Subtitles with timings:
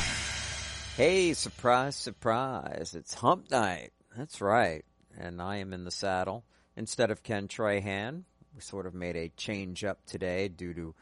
[0.95, 2.93] Hey, surprise, surprise.
[2.95, 3.91] It's hump night.
[4.15, 4.85] That's right.
[5.19, 6.45] And I am in the saddle.
[6.77, 8.23] Instead of Ken Trahan,
[8.55, 10.95] we sort of made a change up today due to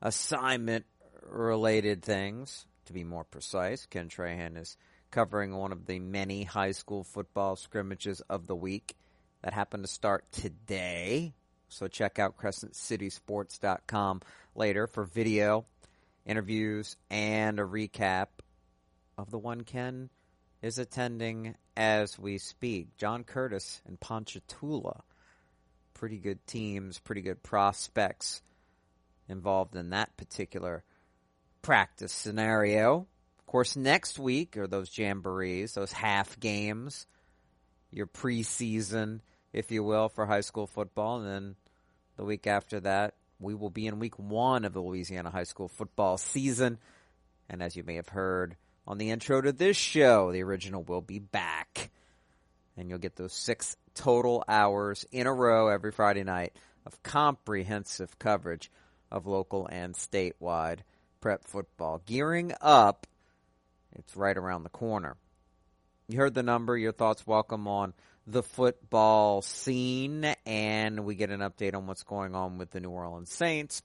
[0.00, 0.86] assignment
[1.22, 2.64] related things.
[2.86, 4.78] To be more precise, Ken Trahan is
[5.16, 8.94] covering one of the many high school football scrimmages of the week
[9.40, 11.32] that happen to start today.
[11.70, 14.20] So check out crescentcitysports.com
[14.54, 15.64] later for video,
[16.26, 18.26] interviews, and a recap
[19.16, 20.10] of the one Ken
[20.60, 22.98] is attending as we speak.
[22.98, 25.02] John Curtis and Ponchatoula.
[25.94, 28.42] Pretty good teams, pretty good prospects
[29.30, 30.84] involved in that particular
[31.62, 33.06] practice scenario.
[33.46, 37.06] Of course, next week are those jamborees, those half games,
[37.92, 39.20] your preseason,
[39.52, 41.20] if you will, for high school football.
[41.20, 41.56] And then
[42.16, 45.68] the week after that, we will be in week one of the Louisiana high school
[45.68, 46.78] football season.
[47.48, 51.00] And as you may have heard on the intro to this show, the original will
[51.00, 51.90] be back.
[52.76, 56.52] And you'll get those six total hours in a row every Friday night
[56.84, 58.72] of comprehensive coverage
[59.12, 60.80] of local and statewide
[61.20, 62.02] prep football.
[62.06, 63.06] Gearing up,
[63.98, 65.16] it's right around the corner.
[66.08, 67.94] You heard the number, your thoughts welcome on
[68.26, 72.90] the football scene, and we get an update on what's going on with the New
[72.90, 73.82] Orleans Saints.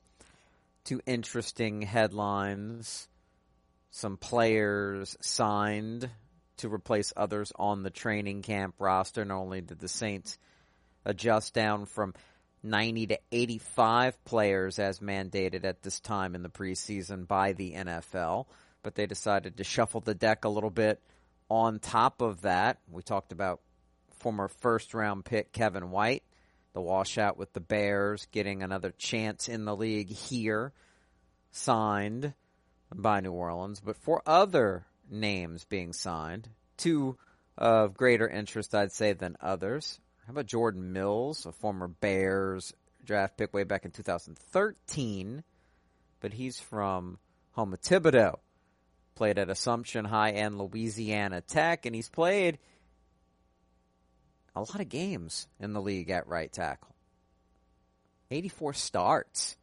[0.84, 3.08] Two interesting headlines.
[3.92, 6.10] Some players signed
[6.58, 9.26] to replace others on the training camp roster.
[9.26, 10.38] Not only did the Saints
[11.06, 12.14] adjust down from
[12.64, 18.46] 90 to 85 players as mandated at this time in the preseason by the NFL,
[18.84, 21.02] but they decided to shuffle the deck a little bit.
[21.50, 23.62] On top of that, we talked about
[24.20, 26.24] former first round pick Kevin White,
[26.74, 30.72] the washout with the Bears, getting another chance in the league here,
[31.52, 32.34] signed
[32.94, 37.18] by New Orleans, but for other names being signed, two
[37.58, 40.00] of greater interest, I'd say, than others.
[40.26, 45.44] How about Jordan Mills, a former Bears draft pick way back in 2013,
[46.20, 47.18] but he's from
[47.52, 48.40] home of Thibodaux.
[49.16, 52.60] Played at Assumption High and Louisiana Tech, and he's played
[54.56, 56.96] a lot of games in the league at right tackle.
[58.32, 59.58] 84 starts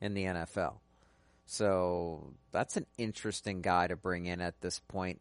[0.00, 0.74] in the NFL.
[1.46, 5.20] So that's an interesting guy to bring in at this point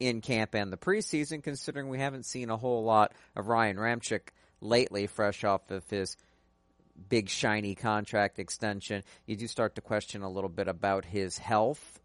[0.00, 4.30] in camp and the preseason, considering we haven't seen a whole lot of Ryan Ramczyk
[4.60, 6.16] lately, fresh off of his
[7.08, 9.02] big shiny contract extension.
[9.26, 12.00] You do start to question a little bit about his health,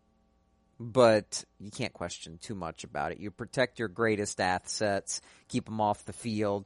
[0.79, 3.19] but you can't question too much about it.
[3.19, 6.65] You protect your greatest assets, keep them off the field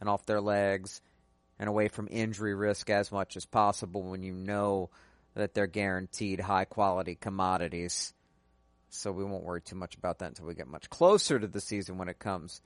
[0.00, 1.00] and off their legs
[1.58, 4.90] and away from injury risk as much as possible when you know
[5.34, 8.12] that they're guaranteed high quality commodities.
[8.88, 11.60] So we won't worry too much about that until we get much closer to the
[11.60, 12.60] season when it comes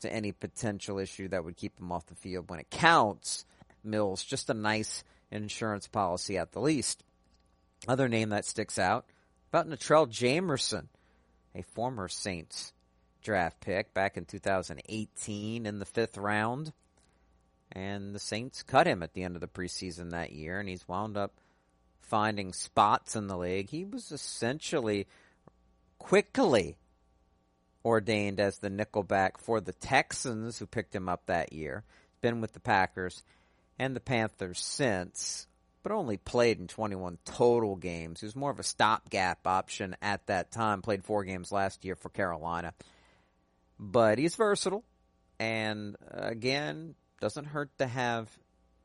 [0.00, 3.44] to any potential issue that would keep them off the field when it counts.
[3.84, 7.04] Mills, just a nice insurance policy at the least.
[7.86, 9.06] Other name that sticks out
[9.52, 10.86] about Natrell Jamerson,
[11.54, 12.72] a former Saints
[13.22, 16.72] draft pick back in 2018 in the fifth round.
[17.70, 20.88] And the Saints cut him at the end of the preseason that year, and he's
[20.88, 21.32] wound up
[22.00, 23.68] finding spots in the league.
[23.68, 25.06] He was essentially
[25.98, 26.78] quickly
[27.84, 31.84] ordained as the nickelback for the Texans, who picked him up that year.
[32.22, 33.22] Been with the Packers
[33.78, 35.46] and the Panthers since,
[35.82, 38.20] but only played in 21 total games.
[38.20, 40.82] He was more of a stopgap option at that time.
[40.82, 42.74] Played four games last year for Carolina.
[43.78, 44.84] But he's versatile
[45.40, 48.28] And uh, again, doesn't hurt to have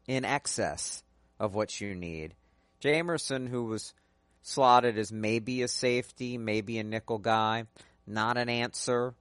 [0.07, 1.03] in excess
[1.39, 2.33] of what you need.
[2.81, 3.93] Jamerson, who was
[4.41, 7.65] slotted as maybe a safety, maybe a nickel guy,
[8.05, 9.13] not an answer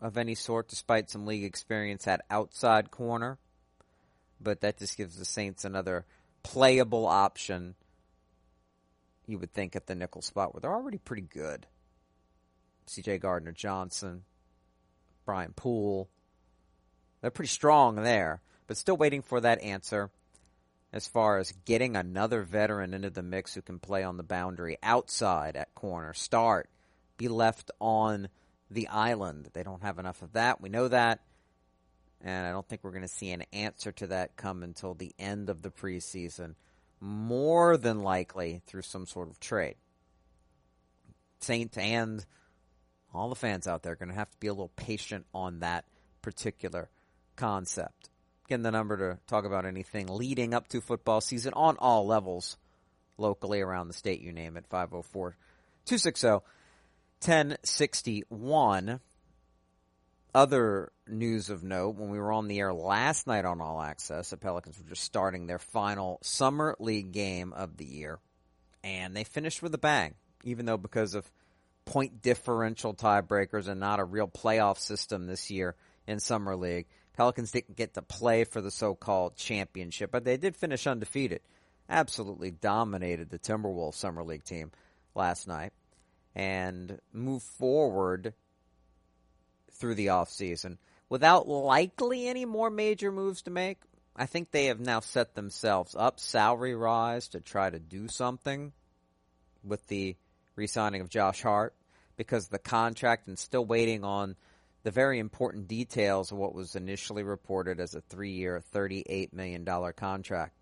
[0.00, 3.38] of any sort, despite some league experience at outside corner.
[4.40, 6.04] But that just gives the Saints another
[6.42, 7.74] playable option.
[9.26, 11.66] You would think at the nickel spot where they're already pretty good.
[12.86, 13.18] C.J.
[13.18, 14.24] Gardner Johnson,
[15.24, 16.08] Brian Poole,
[17.20, 20.10] they're pretty strong there, but still waiting for that answer
[20.92, 24.76] as far as getting another veteran into the mix who can play on the boundary
[24.82, 26.68] outside at corner, start,
[27.16, 28.28] be left on
[28.70, 29.48] the island.
[29.52, 30.60] They don't have enough of that.
[30.60, 31.20] We know that.
[32.22, 35.12] And I don't think we're going to see an answer to that come until the
[35.18, 36.54] end of the preseason,
[37.00, 39.74] more than likely through some sort of trade.
[41.40, 42.24] Saint and
[43.12, 45.58] all the fans out there are going to have to be a little patient on
[45.60, 45.84] that
[46.22, 46.88] particular
[47.34, 48.08] concept.
[48.46, 52.56] Again, the number to talk about anything leading up to football season on all levels
[53.18, 55.36] locally around the state, you name it, 504
[55.86, 56.28] 260
[57.20, 59.00] 1061.
[60.34, 64.30] Other news of note when we were on the air last night on All Access,
[64.30, 68.18] the Pelicans were just starting their final summer league game of the year,
[68.82, 71.30] and they finished with a bang, even though because of
[71.84, 75.74] point differential tiebreakers and not a real playoff system this year
[76.06, 76.86] in summer league.
[77.14, 81.42] Pelicans didn't get to play for the so-called championship, but they did finish undefeated.
[81.90, 84.70] Absolutely dominated the Timberwolves summer league team
[85.14, 85.74] last night
[86.34, 88.32] and move forward
[89.82, 93.78] through the offseason without likely any more major moves to make.
[94.14, 98.72] I think they have now set themselves up salary rise to try to do something
[99.64, 100.14] with the
[100.54, 101.74] re-signing of Josh Hart
[102.16, 104.36] because the contract and still waiting on
[104.84, 109.64] the very important details of what was initially reported as a three-year, $38 million
[109.96, 110.56] contract.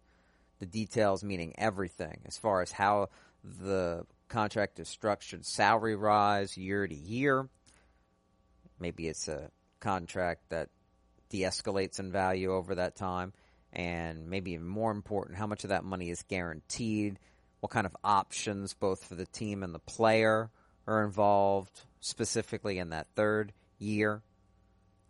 [0.61, 3.11] The details meaning everything as far as how
[3.44, 7.50] the contract is structured, salary rise year to year.
[8.81, 10.69] Maybe it's a contract that
[11.29, 13.32] de-escalates in value over that time.
[13.73, 17.19] And maybe even more important, how much of that money is guaranteed?
[17.61, 20.50] What kind of options, both for the team and the player,
[20.87, 24.23] are involved specifically in that third year.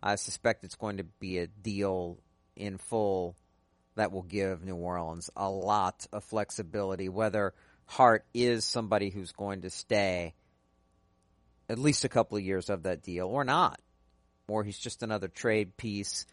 [0.03, 2.19] I suspect it's going to be a deal
[2.55, 3.35] in full
[3.95, 7.53] that will give New Orleans a lot of flexibility, whether
[7.85, 10.33] Hart is somebody who's going to stay
[11.71, 13.79] at least a couple of years of that deal or not.
[14.49, 16.25] Or he's just another trade piece,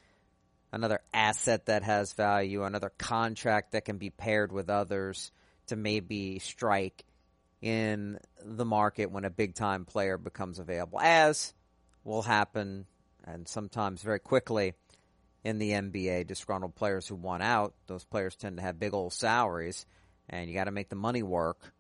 [0.73, 5.31] another asset that has value, another contract that can be paired with others
[5.69, 7.05] to maybe strike
[7.62, 11.55] in the market when a big time player becomes available, as
[12.02, 12.87] will happen
[13.25, 14.75] and sometimes very quickly
[15.44, 16.26] in the NBA.
[16.26, 19.87] Disgruntled players who want out, those players tend to have big old salaries,
[20.29, 21.73] and you got to make the money work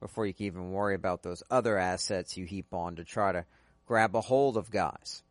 [0.00, 3.44] before you can even worry about those other assets you heap on to try to
[3.86, 5.22] grab a hold of guys.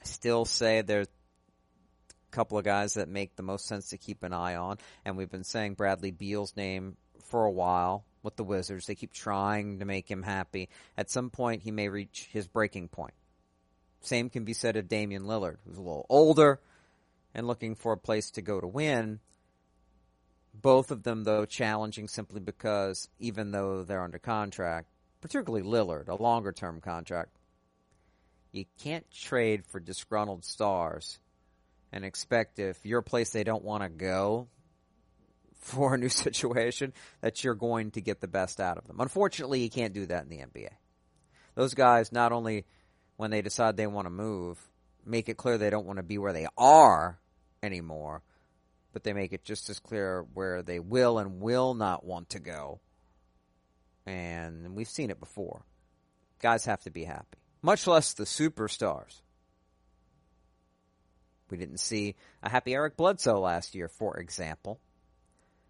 [0.00, 4.22] I still say there's a couple of guys that make the most sense to keep
[4.22, 8.44] an eye on, and we've been saying Bradley Beal's name for a while with the
[8.44, 8.86] Wizards.
[8.86, 10.68] They keep trying to make him happy.
[10.96, 13.14] At some point, he may reach his breaking point.
[14.00, 16.60] Same can be said of Damian Lillard, who's a little older
[17.34, 19.20] and looking for a place to go to win.
[20.54, 24.88] Both of them, though, challenging simply because even though they're under contract,
[25.20, 27.38] particularly Lillard, a longer term contract,
[28.52, 31.18] you can't trade for disgruntled stars
[31.90, 34.48] and expect if you're a place they don't want to go
[35.62, 39.00] for a new situation that you're going to get the best out of them.
[39.00, 40.70] Unfortunately, you can't do that in the NBA.
[41.54, 42.66] Those guys not only
[43.16, 44.58] when they decide they want to move,
[45.04, 47.18] make it clear they don't want to be where they are
[47.62, 48.22] anymore,
[48.92, 52.38] but they make it just as clear where they will and will not want to
[52.38, 52.80] go.
[54.06, 55.64] And we've seen it before.
[56.40, 59.20] Guys have to be happy, much less the superstars.
[61.50, 64.80] We didn't see a happy Eric Bledsoe last year, for example,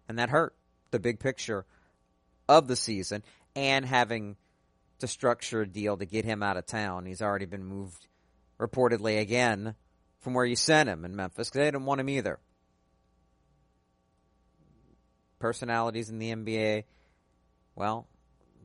[0.07, 0.55] and that hurt
[0.91, 1.65] the big picture
[2.47, 3.23] of the season
[3.55, 4.37] and having
[4.99, 7.05] to structure a deal to get him out of town.
[7.05, 8.07] He's already been moved
[8.59, 9.75] reportedly again
[10.21, 12.39] from where you sent him in Memphis because they didn't want him either.
[15.43, 16.85] Personalities in the NBA,
[17.75, 18.07] well,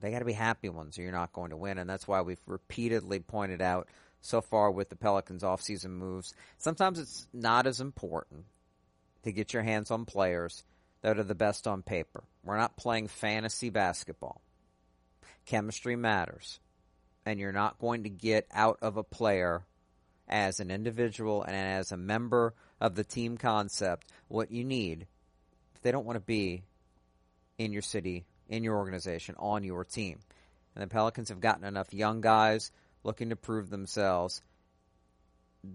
[0.01, 1.77] they got to be happy ones or you're not going to win.
[1.77, 3.89] And that's why we've repeatedly pointed out
[4.21, 6.35] so far with the Pelicans offseason moves.
[6.57, 8.45] Sometimes it's not as important
[9.25, 10.63] to get your hands on players
[11.03, 12.23] that are the best on paper.
[12.45, 14.41] We're not playing fantasy basketball
[15.47, 16.61] chemistry matters.
[17.27, 19.65] And you're not going to get out of a player
[20.29, 25.09] as an individual and as a member of the team concept what you need
[25.83, 26.63] they don't want to be
[27.59, 30.19] in your city, in your organization, on your team.
[30.75, 32.71] And the Pelicans have gotten enough young guys
[33.03, 34.43] looking to prove themselves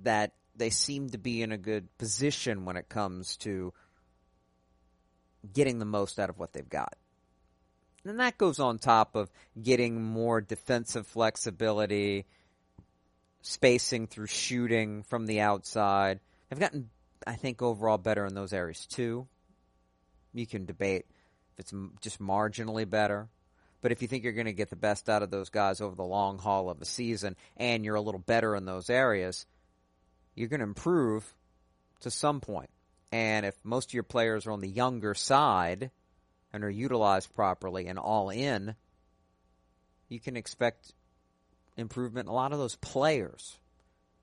[0.03, 3.73] that they seem to be in a good position when it comes to
[5.51, 6.95] getting the most out of what they've got.
[8.05, 9.31] And that goes on top of
[9.61, 12.25] getting more defensive flexibility,
[13.41, 16.19] spacing through shooting from the outside.
[16.49, 16.89] They've gotten,
[17.25, 19.27] I think, overall better in those areas too.
[20.33, 21.05] You can debate
[21.53, 23.29] if it's just marginally better.
[23.81, 25.95] But if you think you're going to get the best out of those guys over
[25.95, 29.45] the long haul of a season and you're a little better in those areas,
[30.35, 31.25] you're going to improve
[31.99, 32.69] to some point.
[33.11, 35.91] And if most of your players are on the younger side
[36.53, 38.75] and are utilized properly and all in,
[40.07, 40.93] you can expect
[41.75, 43.57] improvement in a lot of those players.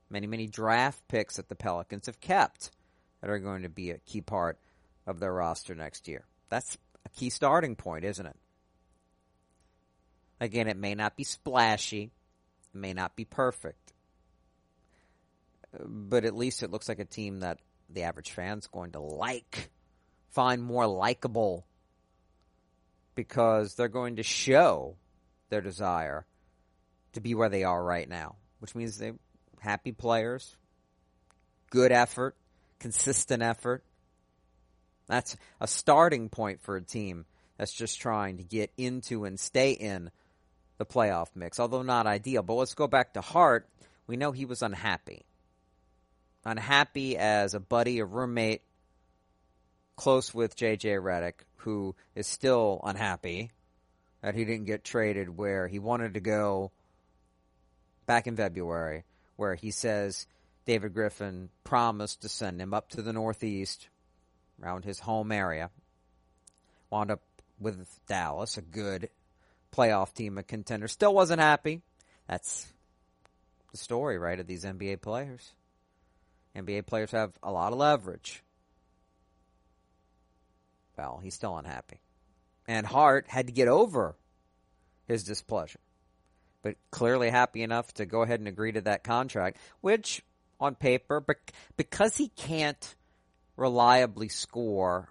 [0.09, 2.71] Many, many draft picks that the Pelicans have kept
[3.21, 4.59] that are going to be a key part
[5.07, 6.25] of their roster next year.
[6.49, 8.37] That's a key starting point, isn't it?
[10.41, 12.11] Again, it may not be splashy,
[12.75, 13.93] it may not be perfect,
[15.79, 19.71] but at least it looks like a team that the average fan's going to like,
[20.31, 21.67] find more likable,
[23.15, 24.97] because they're going to show
[25.51, 26.25] their desire
[27.13, 29.17] to be where they are right now, which means they're
[29.59, 30.57] happy players,
[31.71, 32.35] good effort,
[32.79, 33.85] consistent effort.
[35.11, 37.27] That's a starting point for a team
[37.59, 40.11] that's just trying to get into and stay in
[40.79, 42.43] the playoff mix, although not ideal.
[42.43, 43.69] But let's go back to Hart.
[44.07, 45.25] We know he was unhappy
[46.45, 48.63] unhappy as a buddy, a roommate,
[49.97, 53.51] close with JJ Redick, who is still unhappy
[54.23, 56.71] that he didn't get traded where he wanted to go
[58.07, 59.05] back in February,
[59.37, 60.27] where he says
[60.67, 63.89] David Griffin promised to send him up to the Northeast
[64.63, 65.71] around his home area.
[66.91, 67.23] Wound up
[67.59, 69.11] with Dallas, a good
[69.75, 70.89] playoff team, a contender.
[70.89, 71.83] Still wasn't happy.
[72.29, 72.67] That's
[73.73, 75.53] the story, right, of these NBA players.
[76.57, 78.43] NBA players have a lot of leverage.
[80.97, 82.01] Well, he's still unhappy.
[82.67, 84.17] And Hart had to get over
[85.07, 85.81] his displeasure.
[86.63, 90.23] But clearly happy enough to go ahead and agree to that contract, which
[90.61, 91.25] on paper,
[91.77, 92.97] because he can't
[93.57, 95.09] reliably score,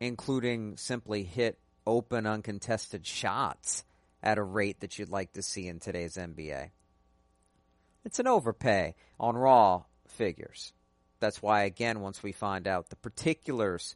[0.00, 3.84] including simply hit open, uncontested shots
[4.22, 6.70] at a rate that you'd like to see in today's NBA.
[8.04, 10.72] It's an overpay on raw figures.
[11.20, 13.94] That's why, again, once we find out the particulars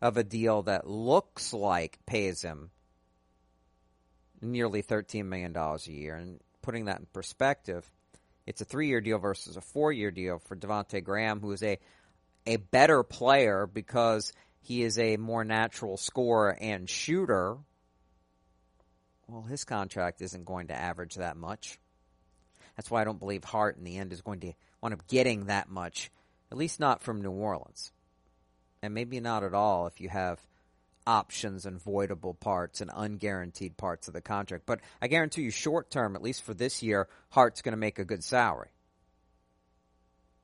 [0.00, 2.70] of a deal that looks like pays him
[4.40, 7.90] nearly $13 million a year, and putting that in perspective,
[8.46, 11.62] it's a three year deal versus a four year deal for Devonte Graham, who is
[11.62, 11.78] a
[12.46, 17.56] a better player because he is a more natural scorer and shooter.
[19.28, 21.78] Well, his contract isn't going to average that much.
[22.76, 25.46] That's why I don't believe Hart in the end is going to wind up getting
[25.46, 26.10] that much,
[26.50, 27.92] at least not from New Orleans.
[28.82, 30.40] And maybe not at all if you have
[31.06, 34.64] options and voidable parts and unguaranteed parts of the contract.
[34.66, 37.98] But I guarantee you, short term, at least for this year, Hart's going to make
[37.98, 38.70] a good salary.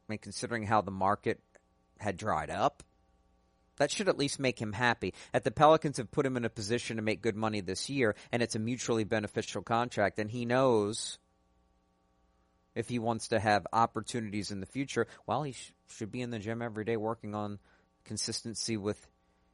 [0.08, 1.40] I mean, considering how the market
[1.98, 2.82] had dried up,
[3.76, 5.14] that should at least make him happy.
[5.32, 8.16] At the Pelicans have put him in a position to make good money this year,
[8.32, 11.18] and it's a mutually beneficial contract, and he knows
[12.74, 16.30] if he wants to have opportunities in the future, well, he sh- should be in
[16.30, 17.58] the gym every day working on
[18.04, 19.04] consistency with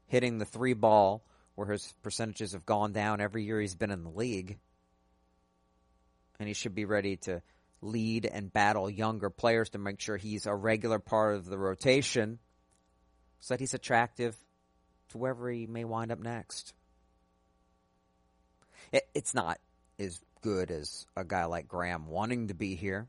[0.06, 1.24] hitting the three ball,
[1.54, 4.58] where his percentages have gone down every year he's been in the league.
[6.38, 7.42] And he should be ready to
[7.84, 12.38] lead and battle younger players to make sure he's a regular part of the rotation
[13.40, 14.36] so that he's attractive
[15.10, 16.72] to wherever he may wind up next.
[18.90, 19.58] It, it's not
[19.98, 23.06] as good as a guy like Graham wanting to be here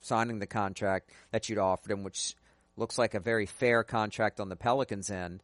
[0.00, 2.34] signing the contract that you'd offered him, which
[2.76, 5.42] looks like a very fair contract on the Pelicans' end.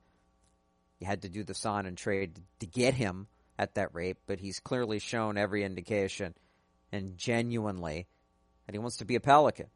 [0.98, 3.28] You had to do the sign and trade to get him
[3.58, 6.34] at that rate, but he's clearly shown every indication
[6.90, 8.06] and genuinely
[8.68, 9.68] that he wants to be a Pelican.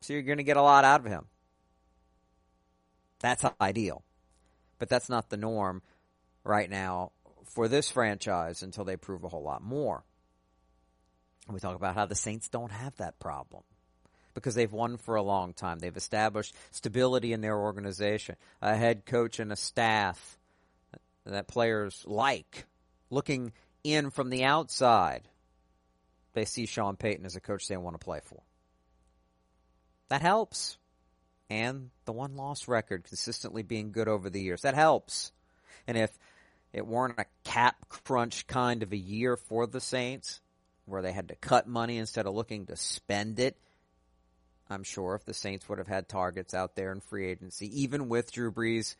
[0.00, 1.26] So you're going to get a lot out of him.
[3.20, 4.02] That's ideal.
[4.78, 5.82] But that's not the norm
[6.44, 7.12] right now
[7.44, 10.02] for this franchise until they prove a whole lot more.
[11.46, 13.64] We talk about how the Saints don't have that problem
[14.32, 15.78] because they've won for a long time.
[15.78, 20.38] They've established stability in their organization, a head coach and a staff
[21.26, 22.64] that players like.
[23.10, 23.52] Looking
[23.84, 25.28] in from the outside,
[26.34, 28.42] they see Sean Payton as a coach they want to play for.
[30.08, 30.78] That helps.
[31.50, 34.62] And the one loss record consistently being good over the years.
[34.62, 35.32] That helps.
[35.86, 36.10] And if
[36.72, 40.40] it weren't a cap crunch kind of a year for the Saints,
[40.84, 43.56] where they had to cut money instead of looking to spend it,
[44.70, 48.08] I'm sure if the Saints would have had targets out there in free agency, even
[48.08, 48.96] with Drew Brees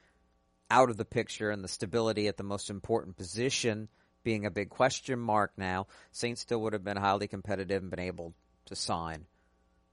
[0.70, 3.88] out of the picture and the stability at the most important position
[4.28, 7.98] being a big question mark now, Saints still would have been highly competitive and been
[7.98, 8.34] able
[8.66, 9.24] to sign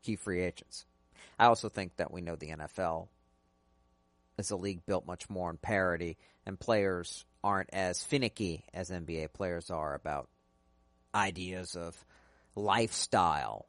[0.03, 0.85] key free agents.
[1.39, 3.07] I also think that we know the NFL
[4.37, 9.31] is a league built much more on parity, and players aren't as finicky as NBA
[9.31, 10.27] players are about
[11.15, 11.95] ideas of
[12.55, 13.67] lifestyle,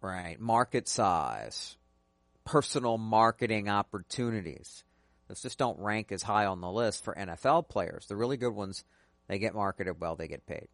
[0.00, 0.40] right?
[0.40, 1.76] Market size,
[2.46, 4.82] personal marketing opportunities.
[5.28, 8.06] Those just don't rank as high on the list for NFL players.
[8.06, 8.82] The really good ones,
[9.30, 10.66] they get marketed well, they get paid.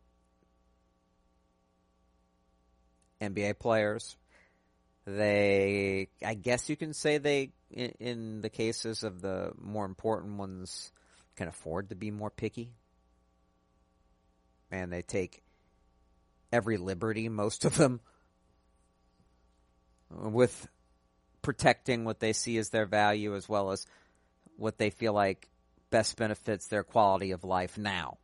[3.21, 4.17] NBA players,
[5.05, 10.39] they, I guess you can say they, in, in, the cases of the more important
[10.39, 10.91] ones,
[11.37, 12.71] can afford to be more picky.
[14.71, 15.43] And they take
[16.51, 18.01] every liberty, most of them,
[20.11, 20.67] with
[21.43, 23.87] protecting what they see as their value as well as
[24.57, 25.47] what they feel like
[25.91, 28.17] best benefits their quality of life now.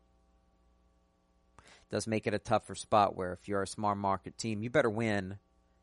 [1.92, 4.88] Does make it a tougher spot where if you're a smart market team, you better
[4.88, 5.36] win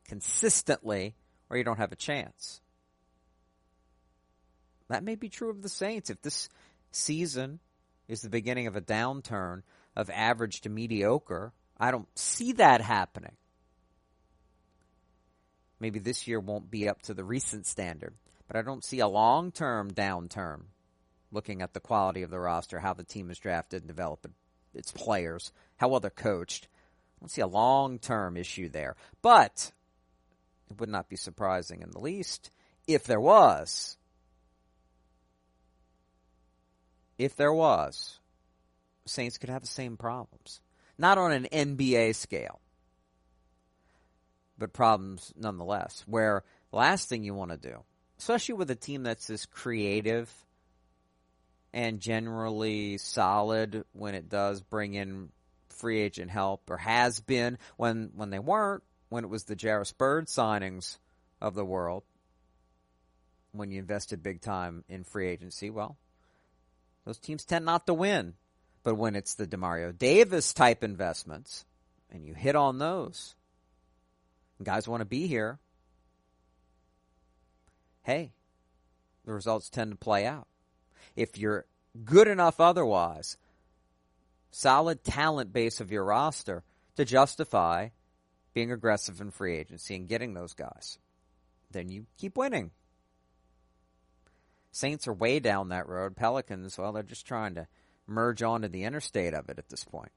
[0.07, 1.13] consistently
[1.51, 2.61] or you don't have a chance.
[4.87, 6.09] That may be true of the Saints.
[6.09, 6.49] If this
[6.91, 7.59] season
[8.07, 9.61] is the beginning of a downturn
[9.95, 13.37] of average to mediocre, I don't see that happening.
[15.79, 18.15] Maybe this year won't be up to the recent standard,
[18.47, 20.61] but I don't see a long term downturn
[21.31, 24.25] looking at the quality of the roster, how the team is drafted and developed
[24.73, 26.67] its players, how well they're coached.
[27.17, 28.95] I don't see a long term issue there.
[29.21, 29.71] But
[30.69, 32.51] it would not be surprising in the least
[32.87, 33.97] if there was.
[37.17, 38.19] If there was,
[39.05, 40.61] Saints could have the same problems.
[40.97, 42.59] Not on an NBA scale,
[44.57, 46.03] but problems nonetheless.
[46.07, 47.83] Where the last thing you want to do,
[48.17, 50.31] especially with a team that's as creative
[51.73, 55.29] and generally solid when it does bring in
[55.69, 59.93] free agent help, or has been when when they weren't, when it was the Jairus
[59.93, 60.97] Byrd signings
[61.41, 62.03] of the world,
[63.51, 65.97] when you invested big time in free agency, well,
[67.05, 68.33] those teams tend not to win.
[68.83, 71.65] But when it's the Demario Davis type investments,
[72.11, 73.35] and you hit on those,
[74.63, 75.59] guys want to be here,
[78.03, 78.31] hey,
[79.25, 80.47] the results tend to play out.
[81.15, 81.65] If you're
[82.03, 83.37] good enough otherwise,
[84.51, 86.63] solid talent base of your roster
[86.95, 87.89] to justify
[88.53, 90.97] being aggressive in free agency and getting those guys,
[91.71, 92.71] then you keep winning.
[94.71, 96.15] Saints are way down that road.
[96.15, 97.67] Pelicans, well, they're just trying to
[98.05, 100.11] merge onto the interstate of it at this point.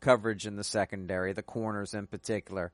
[0.00, 2.72] coverage in the secondary, the corners in particular,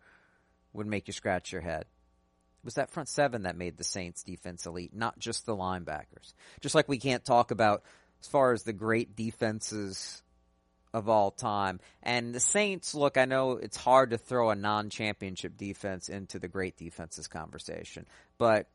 [0.73, 1.83] would make you scratch your head.
[1.83, 6.35] It was that front seven that made the Saints defense elite, not just the linebackers.
[6.61, 7.83] Just like we can't talk about
[8.21, 10.23] as far as the great defenses
[10.93, 11.81] of all time.
[12.03, 16.39] And the Saints, look, I know it's hard to throw a non championship defense into
[16.39, 18.07] the great defenses conversation,
[18.39, 18.69] but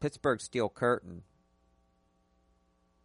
[0.00, 1.22] Pittsburgh Steel Curtain,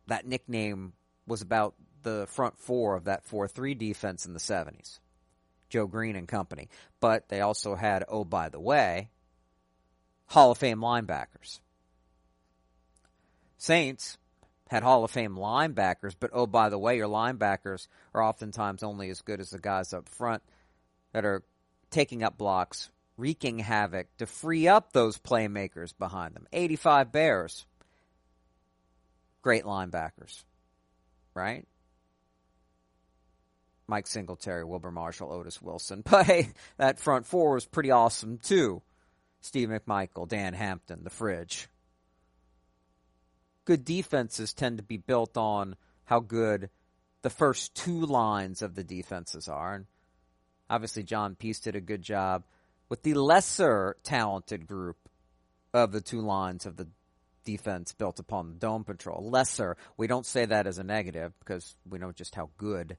[0.08, 0.93] that nickname
[1.27, 4.99] was about the front four of that 4 3 defense in the 70s.
[5.69, 6.69] Joe Greene and company.
[6.99, 9.09] But they also had, oh, by the way,
[10.27, 11.59] Hall of Fame linebackers.
[13.57, 14.17] Saints
[14.69, 19.09] had Hall of Fame linebackers, but oh, by the way, your linebackers are oftentimes only
[19.09, 20.43] as good as the guys up front
[21.13, 21.43] that are
[21.91, 26.47] taking up blocks, wreaking havoc to free up those playmakers behind them.
[26.51, 27.65] 85 Bears.
[29.41, 30.43] Great linebackers,
[31.36, 31.67] right?
[33.88, 36.02] Mike Singletary, Wilber Marshall, Otis Wilson.
[36.10, 38.82] But hey, that front four was pretty awesome too.
[39.41, 41.69] Steve McMichael, Dan Hampton, the fridge
[43.65, 46.69] good defenses tend to be built on how good
[47.24, 49.74] the first two lines of the defenses are.
[49.74, 49.86] And
[50.69, 52.43] obviously, John Pease did a good job
[52.88, 54.98] with the lesser talented group
[55.74, 56.88] of the two lines of the
[57.45, 59.29] defense built upon the dome patrol.
[59.29, 62.97] Lesser, we don't say that as a negative because we know just how good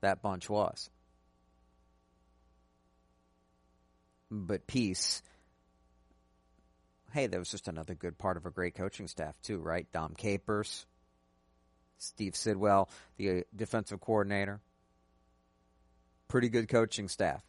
[0.00, 0.90] that bunch was.
[4.30, 5.22] But Pease
[7.12, 9.86] hey, that was just another good part of a great coaching staff too, right?
[9.92, 10.86] Dom Capers,
[11.98, 14.60] Steve Sidwell, the uh, defensive coordinator.
[16.28, 17.42] Pretty good coaching staff.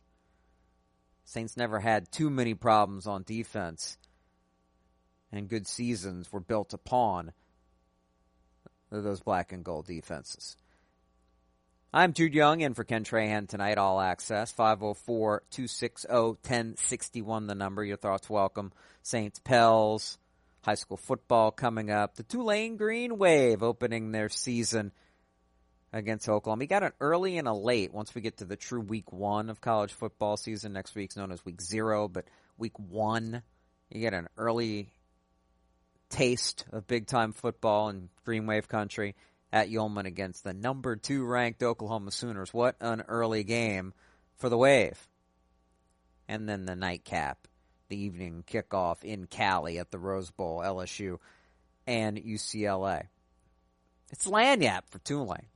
[1.23, 3.97] Saints never had too many problems on defense,
[5.34, 7.34] and good seasons were built upon
[8.91, 10.56] those black and gold defenses.
[11.91, 17.84] I'm Jude Young in for Ken Trahan tonight, All Access, 504-260-1061, the number.
[17.84, 18.72] Your thoughts welcome.
[19.02, 20.19] Saints Pels,
[20.62, 22.13] high school football coming up.
[22.15, 24.91] The Tulane Green Wave opening their season
[25.91, 26.60] against Oklahoma.
[26.60, 29.50] We got an early and a late once we get to the true week one
[29.50, 30.74] of college football season.
[30.74, 32.26] Next week's known as week zero, but
[32.58, 33.41] week one,
[33.89, 34.89] you get an early
[36.13, 39.15] taste of big time football in Green Wave country
[39.52, 42.54] at Yulman against the number two ranked Oklahoma Sooners.
[42.54, 43.93] What an early game
[44.38, 45.08] for the Wave.
[46.28, 47.47] And then the nightcap,
[47.89, 51.17] the evening kickoff in Cali at the Rose Bowl, LSU
[51.88, 53.08] and UCLA.
[54.12, 55.47] It's lagniappe for Tulane.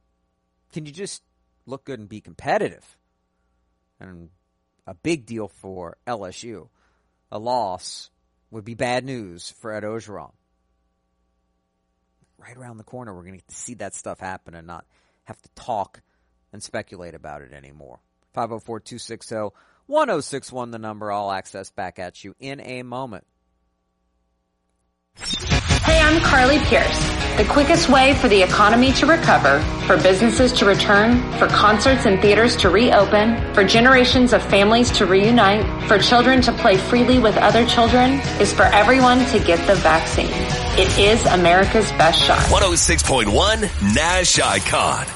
[0.74, 1.22] Can you just
[1.68, 2.98] look good and be competitive?
[4.00, 4.30] And
[4.88, 6.70] a big deal for LSU.
[7.32, 8.10] A loss
[8.50, 10.32] would be bad news for Ed Orgeron
[12.38, 13.14] right around the corner.
[13.14, 14.86] We're going to see that stuff happen and not
[15.26, 16.02] have to talk
[16.54, 18.00] and speculate about it anymore.
[18.34, 19.36] 504 260
[19.88, 21.12] 1061, the number.
[21.12, 23.26] All Access back at you in a moment.
[25.18, 27.18] Hey, I'm Carly Pearce.
[27.38, 32.22] The quickest way for the economy to recover, for businesses to return, for concerts and
[32.22, 37.38] theaters to reopen, for generations of families to reunite, for children to play freely with
[37.38, 40.67] other children, is for everyone to get the vaccine.
[40.80, 42.38] It is America's best shot.
[42.52, 45.08] 106.1 Nash Icon.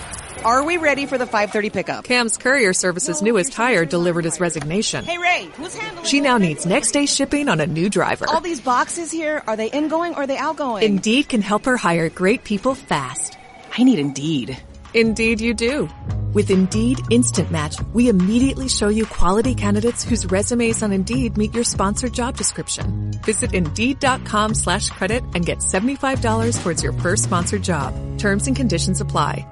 [0.44, 2.04] Are we ready for the 530 pickup?
[2.04, 5.06] Cam's Courier Service's newest hire delivered his resignation.
[5.06, 8.26] Hey Ray, who's handling She now needs next day shipping on a new driver.
[8.28, 10.84] All these boxes here, are they ingoing or are they outgoing?
[10.84, 13.38] Indeed can help her hire great people fast.
[13.78, 14.58] I need Indeed.
[14.94, 15.90] Indeed you do.
[16.34, 21.54] With Indeed Instant Match, we immediately show you quality candidates whose resumes on Indeed meet
[21.54, 23.12] your sponsored job description.
[23.24, 27.94] Visit Indeed.com slash credit and get $75 towards your first sponsored job.
[28.18, 29.46] Terms and conditions apply.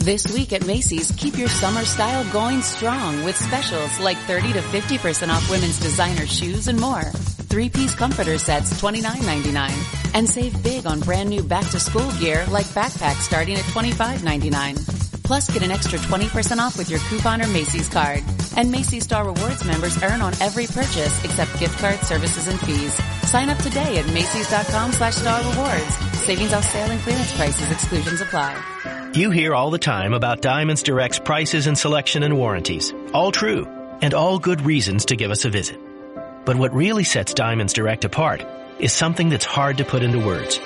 [0.00, 4.60] This week at Macy's, keep your summer style going strong with specials like 30 to
[4.60, 7.02] 50% off women's designer shoes and more.
[7.02, 10.14] Three-piece comforter sets $29.99.
[10.14, 15.22] And save big on brand new back-to-school gear like backpacks starting at $25.99.
[15.22, 18.24] Plus get an extra 20% off with your coupon or Macy's card.
[18.56, 22.94] And Macy's Star Rewards members earn on every purchase except gift card services and fees.
[23.28, 25.94] Sign up today at Macy's.com slash Star Rewards.
[26.24, 27.70] Savings off sale and clearance prices.
[27.70, 28.79] Exclusions apply.
[29.12, 32.94] You hear all the time about Diamonds Direct's prices and selection and warranties.
[33.12, 33.66] All true,
[34.00, 35.80] and all good reasons to give us a visit.
[36.44, 38.46] But what really sets Diamonds Direct apart
[38.78, 40.60] is something that's hard to put into words.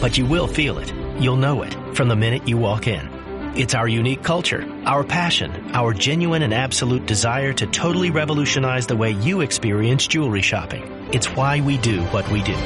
[0.00, 0.90] But you will feel it.
[1.20, 3.10] You'll know it from the minute you walk in.
[3.56, 8.96] It's our unique culture, our passion, our genuine and absolute desire to totally revolutionize the
[8.96, 11.10] way you experience jewelry shopping.
[11.12, 12.56] It's why we do what we do.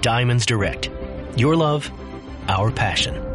[0.00, 0.88] Diamonds Direct.
[1.36, 1.90] Your love,
[2.48, 3.29] our passion.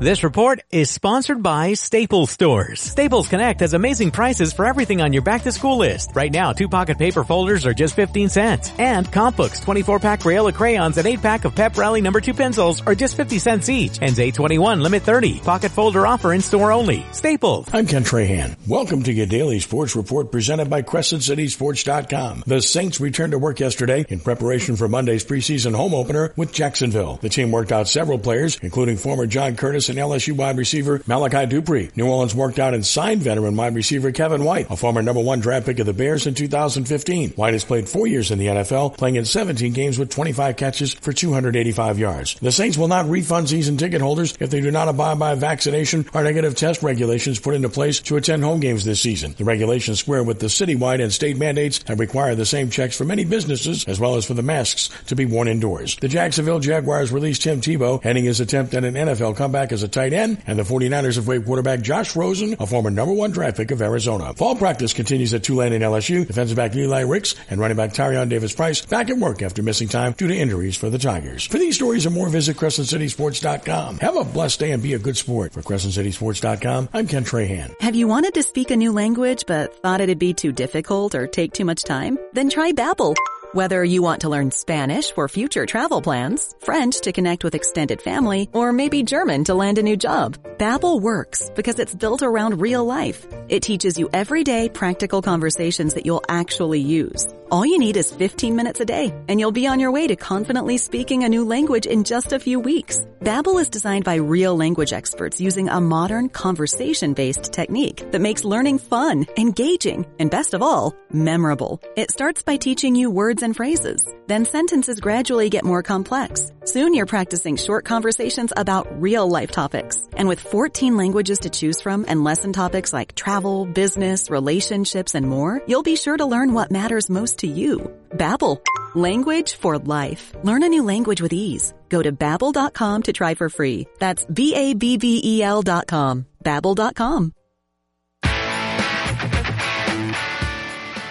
[0.00, 2.78] This report is sponsored by Staples Stores.
[2.80, 6.10] Staples Connect has amazing prices for everything on your back to school list.
[6.14, 8.72] Right now, two pocket paper folders are just 15 cents.
[8.78, 12.32] And comp books, 24 pack Crayola crayons and 8 pack of Pep Rally number 2
[12.32, 14.00] pencils are just 50 cents each.
[14.00, 15.40] Ends 821, limit 30.
[15.40, 17.04] Pocket folder offer in store only.
[17.10, 17.66] Staples.
[17.72, 18.54] I'm Ken Trahan.
[18.68, 22.44] Welcome to your daily sports report presented by CrescentCitySports.com.
[22.46, 27.16] The Saints returned to work yesterday in preparation for Monday's preseason home opener with Jacksonville.
[27.16, 31.46] The team worked out several players, including former John Curtis And LSU wide receiver Malachi
[31.46, 31.90] Dupre.
[31.96, 35.40] New Orleans worked out and signed veteran wide receiver Kevin White, a former number one
[35.40, 37.30] draft pick of the Bears in 2015.
[37.30, 40.94] White has played four years in the NFL, playing in 17 games with 25 catches
[40.94, 42.34] for 285 yards.
[42.34, 46.06] The Saints will not refund season ticket holders if they do not abide by vaccination
[46.14, 49.34] or negative test regulations put into place to attend home games this season.
[49.36, 53.04] The regulations square with the citywide and state mandates and require the same checks for
[53.04, 55.96] many businesses as well as for the masks to be worn indoors.
[55.96, 59.88] The Jacksonville Jaguars released Tim Tebow, ending his attempt at an NFL comeback as a
[59.88, 63.56] tight end, and the 49ers have waived quarterback Josh Rosen, a former number one draft
[63.56, 64.34] pick of Arizona.
[64.34, 66.26] Fall practice continues at Tulane and LSU.
[66.26, 69.88] Defensive back Eli Ricks and running back Tyrion Davis Price back at work after missing
[69.88, 71.46] time due to injuries for the Tigers.
[71.46, 73.98] For these stories and more, visit CrescentCitySports.com.
[73.98, 75.52] Have a blessed day and be a good sport.
[75.52, 77.80] For CrescentCitySports.com, I'm Ken Trahan.
[77.80, 81.26] Have you wanted to speak a new language but thought it'd be too difficult or
[81.26, 82.18] take too much time?
[82.32, 83.14] Then try Babbel.
[83.52, 88.02] Whether you want to learn Spanish for future travel plans, French to connect with extended
[88.02, 92.60] family, or maybe German to land a new job, Babbel works because it's built around
[92.60, 93.26] real life.
[93.48, 97.26] It teaches you everyday practical conversations that you'll actually use.
[97.50, 100.16] All you need is 15 minutes a day, and you'll be on your way to
[100.16, 103.06] confidently speaking a new language in just a few weeks.
[103.20, 108.80] Babbel is designed by real language experts using a modern conversation-based technique that makes learning
[108.80, 111.80] fun, engaging, and best of all, memorable.
[111.96, 114.04] It starts by teaching you words and phrases.
[114.26, 116.50] Then sentences gradually get more complex.
[116.64, 120.06] Soon you're practicing short conversations about real life topics.
[120.16, 125.26] And with 14 languages to choose from and lesson topics like travel, business, relationships, and
[125.26, 127.92] more, you'll be sure to learn what matters most to you.
[128.10, 128.60] Babbel.
[128.94, 130.34] Language for life.
[130.42, 131.74] Learn a new language with ease.
[131.88, 133.86] Go to babbel.com to try for free.
[133.98, 136.26] That's B-A-B-B-E-L dot com.
[136.44, 137.32] Babbel.com.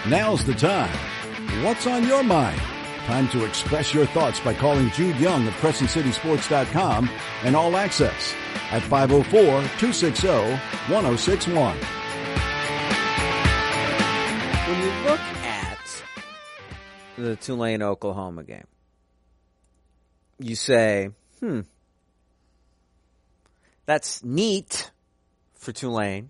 [0.08, 1.07] Now's the time.
[1.64, 2.62] What's on your mind?
[3.06, 7.10] Time to express your thoughts by calling Jude Young of CrescentCitySports.com
[7.44, 8.36] and All Access
[8.70, 11.76] at 504-260-1061.
[14.68, 16.04] When you look at
[17.18, 18.68] the Tulane Oklahoma game,
[20.38, 21.62] you say, hmm,
[23.88, 24.92] that's neat
[25.56, 26.30] for Tulane,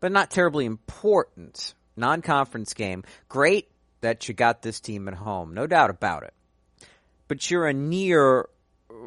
[0.00, 1.72] but not terribly important.
[1.96, 3.04] Non conference game.
[3.28, 3.68] Great
[4.02, 6.34] that you got this team at home, no doubt about it.
[7.26, 8.48] But you're a near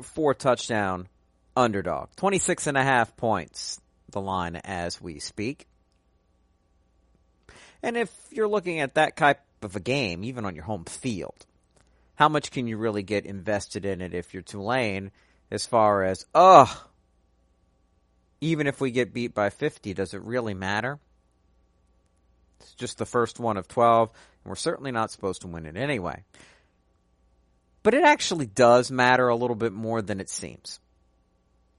[0.02, 1.08] four touchdown
[1.56, 2.10] underdog.
[2.16, 3.80] 26 and a half points,
[4.10, 5.68] the line as we speak.
[7.84, 11.46] And if you're looking at that type of a game, even on your home field,
[12.16, 15.12] how much can you really get invested in it if you're Tulane
[15.52, 16.70] as far as, ugh,
[18.42, 21.00] even if we get beat by 50, does it really matter?
[22.60, 25.76] It's just the first one of 12, and we're certainly not supposed to win it
[25.76, 26.24] anyway.
[27.84, 30.80] But it actually does matter a little bit more than it seems.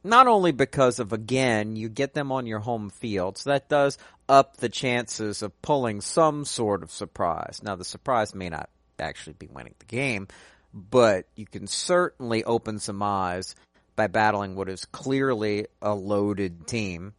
[0.05, 3.99] Not only because of, again, you get them on your home field, so that does
[4.29, 7.61] up the chances of pulling some sort of surprise.
[7.63, 10.29] Now, the surprise may not actually be winning the game,
[10.73, 13.57] but you can certainly open some eyes
[13.97, 17.15] by battling what is clearly a loaded team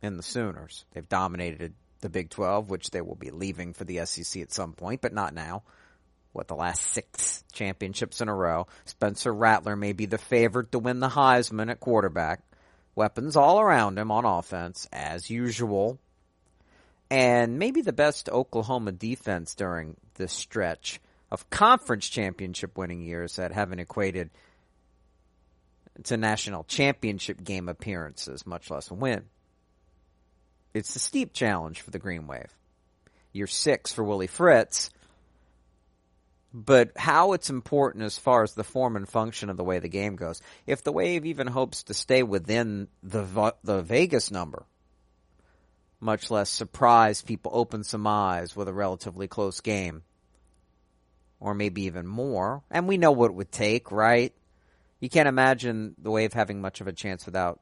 [0.00, 0.84] in the Sooners.
[0.92, 4.74] They've dominated the Big 12, which they will be leaving for the SEC at some
[4.74, 5.62] point, but not now.
[6.32, 8.66] What, the last six championships in a row.
[8.84, 12.40] Spencer Rattler may be the favorite to win the Heisman at quarterback.
[12.94, 15.98] Weapons all around him on offense, as usual.
[17.10, 23.52] And maybe the best Oklahoma defense during this stretch of conference championship winning years that
[23.52, 24.28] haven't equated
[26.02, 29.24] to national championship game appearances, much less a win.
[30.74, 32.52] It's a steep challenge for the Green Wave.
[33.32, 34.90] Year six for Willie Fritz.
[36.52, 39.88] But how it's important as far as the form and function of the way the
[39.88, 40.42] game goes.
[40.66, 44.66] If the Wave even hopes to stay within the the Vegas number,
[46.00, 50.02] much less surprise people, open some eyes with a relatively close game,
[51.40, 52.62] or maybe even more.
[52.70, 54.32] And we know what it would take, right?
[55.00, 57.60] You can't imagine the Wave having much of a chance without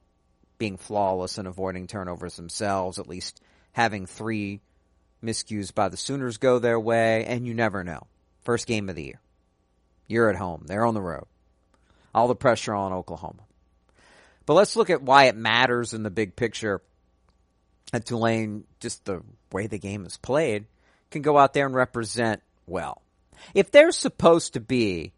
[0.62, 4.60] being flawless and avoiding turnovers themselves, at least having three
[5.20, 8.06] miscues by the Sooners go their way, and you never know.
[8.44, 9.20] First game of the year.
[10.06, 10.62] You're at home.
[10.64, 11.26] They're on the road.
[12.14, 13.42] All the pressure on Oklahoma.
[14.46, 16.80] But let's look at why it matters in the big picture
[17.92, 19.20] at Tulane, just the
[19.50, 20.66] way the game is played,
[21.10, 23.02] can go out there and represent well.
[23.52, 25.12] If they're supposed to be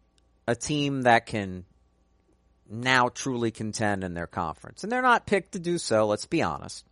[0.47, 1.65] a team that can
[2.69, 4.83] now truly contend in their conference.
[4.83, 6.85] And they're not picked to do so, let's be honest.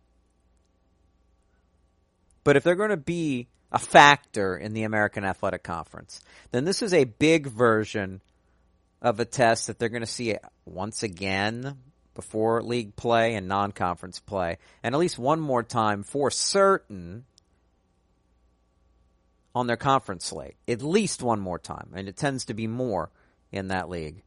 [2.44, 6.20] But if they're going to be a factor in the American Athletic Conference,
[6.52, 8.20] then this is a big version
[9.02, 11.78] of a test that they're going to see once again
[12.14, 17.24] before league play and non-conference play, and at least one more time for certain
[19.54, 20.54] on their conference slate.
[20.68, 23.10] At least one more time, and it tends to be more
[23.50, 24.22] in that league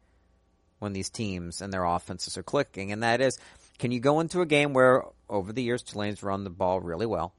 [0.79, 3.39] when these teams and their offenses are clicking, and that is,
[3.79, 7.05] can you go into a game where over the years Tulane's run the ball really
[7.05, 7.33] well?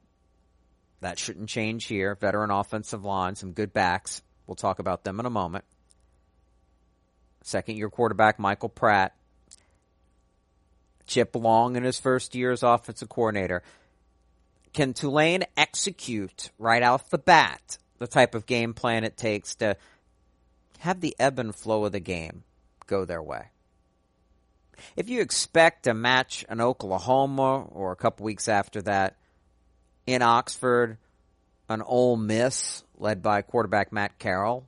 [1.00, 2.16] That shouldn't change here.
[2.16, 4.22] Veteran offensive line, some good backs.
[4.46, 5.64] We'll talk about them in a moment.
[7.42, 9.14] Second year quarterback Michael Pratt.
[11.06, 13.62] Chip Long in his first year as offensive coordinator.
[14.72, 19.76] Can Tulane execute right off the bat the type of game plan it takes to
[20.78, 22.44] have the ebb and flow of the game
[22.88, 23.46] go their way?
[24.96, 29.16] If you expect to match an Oklahoma or a couple weeks after that
[30.06, 30.98] in Oxford,
[31.68, 34.66] an Ole Miss led by quarterback Matt Corral,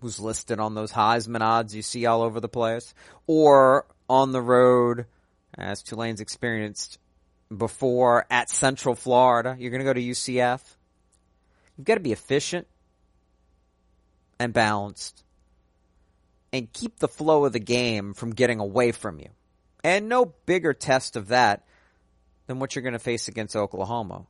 [0.00, 2.94] who's listed on those Heisman odds you see all over the place,
[3.26, 5.06] or on the road,
[5.56, 6.98] as Tulane's experienced
[7.54, 10.60] before at Central Florida, you're going to go to UCF.
[11.76, 12.66] You've got to be efficient
[14.38, 15.22] and balanced
[16.52, 19.28] and keep the flow of the game from getting away from you.
[19.82, 21.64] And no bigger test of that
[22.46, 24.26] than what you're going to face against Oklahoma.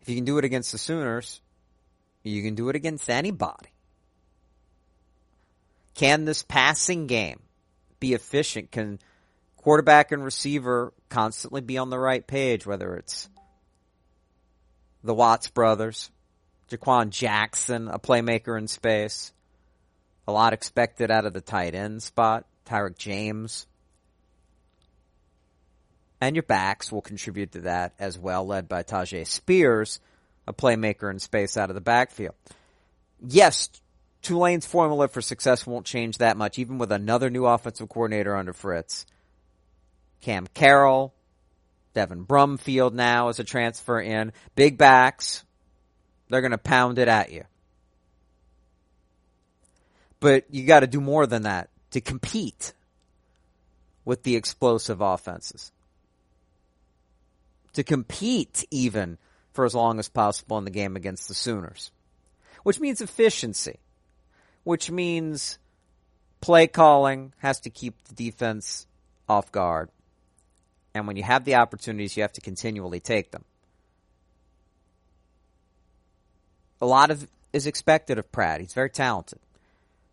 [0.00, 1.40] If you can do it against the Sooners,
[2.22, 3.70] you can do it against anybody.
[5.94, 7.40] Can this passing game
[7.98, 8.70] be efficient?
[8.70, 8.98] Can
[9.56, 13.28] quarterback and receiver constantly be on the right page, whether it's
[15.04, 16.10] the Watts brothers,
[16.70, 19.32] Jha'Quan Jackson, a playmaker in space,
[20.26, 23.66] a lot expected out of the tight end spot, Tyrick James.
[26.20, 30.00] And your backs will contribute to that as well, led by Tyjae Spears,
[30.46, 32.34] a playmaker in space out of the backfield.
[33.26, 33.70] Yes,
[34.22, 38.52] Tulane's formula for success won't change that much, even with another new offensive coordinator under
[38.52, 39.06] Fritz.
[40.20, 41.14] Cam Carroll,
[41.94, 45.44] Devin Brumfield now as a transfer in, big backs.
[46.28, 47.44] They're going to pound it at you.
[50.20, 52.74] But you got to do more than that to compete
[54.04, 55.72] with the explosive offenses.
[57.72, 59.18] To compete even
[59.52, 61.90] for as long as possible in the game against the Sooners.
[62.62, 63.78] Which means efficiency.
[64.64, 65.58] Which means
[66.42, 68.86] play calling has to keep the defense
[69.28, 69.88] off guard.
[70.94, 73.44] And when you have the opportunities, you have to continually take them.
[76.82, 78.60] A lot of is expected of Pratt.
[78.60, 79.38] He's very talented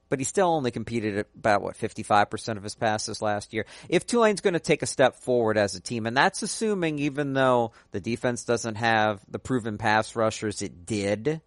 [0.10, 3.66] but he still only competed at about what 55% of his passes last year.
[3.90, 7.34] If Tulane's going to take a step forward as a team, and that's assuming even
[7.34, 11.42] though the defense doesn't have the proven pass rushers it did,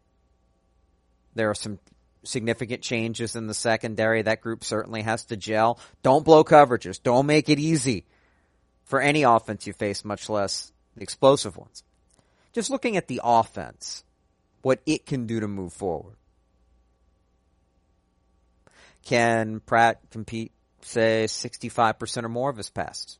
[1.34, 1.78] there are some
[2.24, 4.22] significant changes in the secondary.
[4.22, 5.78] That group certainly has to gel.
[6.02, 7.02] Don't blow coverages.
[7.02, 8.04] Don't make it easy
[8.84, 11.82] for any offense you face, much less the explosive ones.
[12.52, 14.04] Just looking at the offense,
[14.62, 16.16] what it can do to move forward.
[19.04, 23.18] Can Pratt compete, say, 65% or more of his passes?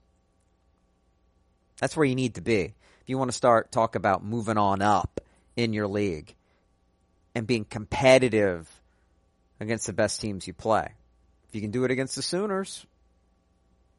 [1.81, 2.75] That's where you need to be.
[3.01, 5.21] If you want to start talk about moving on up
[5.57, 6.35] in your league
[7.35, 8.69] and being competitive
[9.59, 10.95] against the best teams you play.
[11.49, 12.87] If you can do it against the Sooners,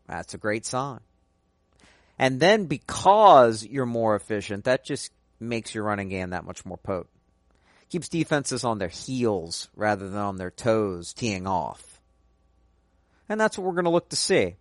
[0.07, 0.99] that's a great sign.
[2.17, 6.77] And then because you're more efficient, that just makes your running game that much more
[6.77, 7.09] potent
[7.91, 11.99] keeps defenses on their heels rather than on their toes teeing off.
[13.27, 14.55] And that's what we're going to look to see.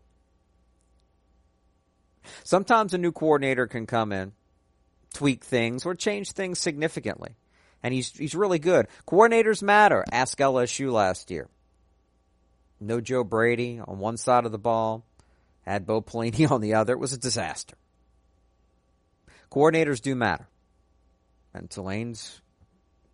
[2.45, 4.33] Sometimes a new coordinator can come in,
[5.14, 7.37] tweak things, or change things significantly.
[7.83, 8.88] And he's, he's really good.
[9.07, 10.05] Coordinators matter.
[10.12, 11.49] Ask LSU last year.
[12.81, 15.05] No Joe Brady on one side of the ball.
[15.62, 16.95] Had Bo Pelini on the other.
[16.95, 17.77] It was a disaster.
[19.51, 20.49] Coordinators do matter.
[21.55, 22.40] And Tulane's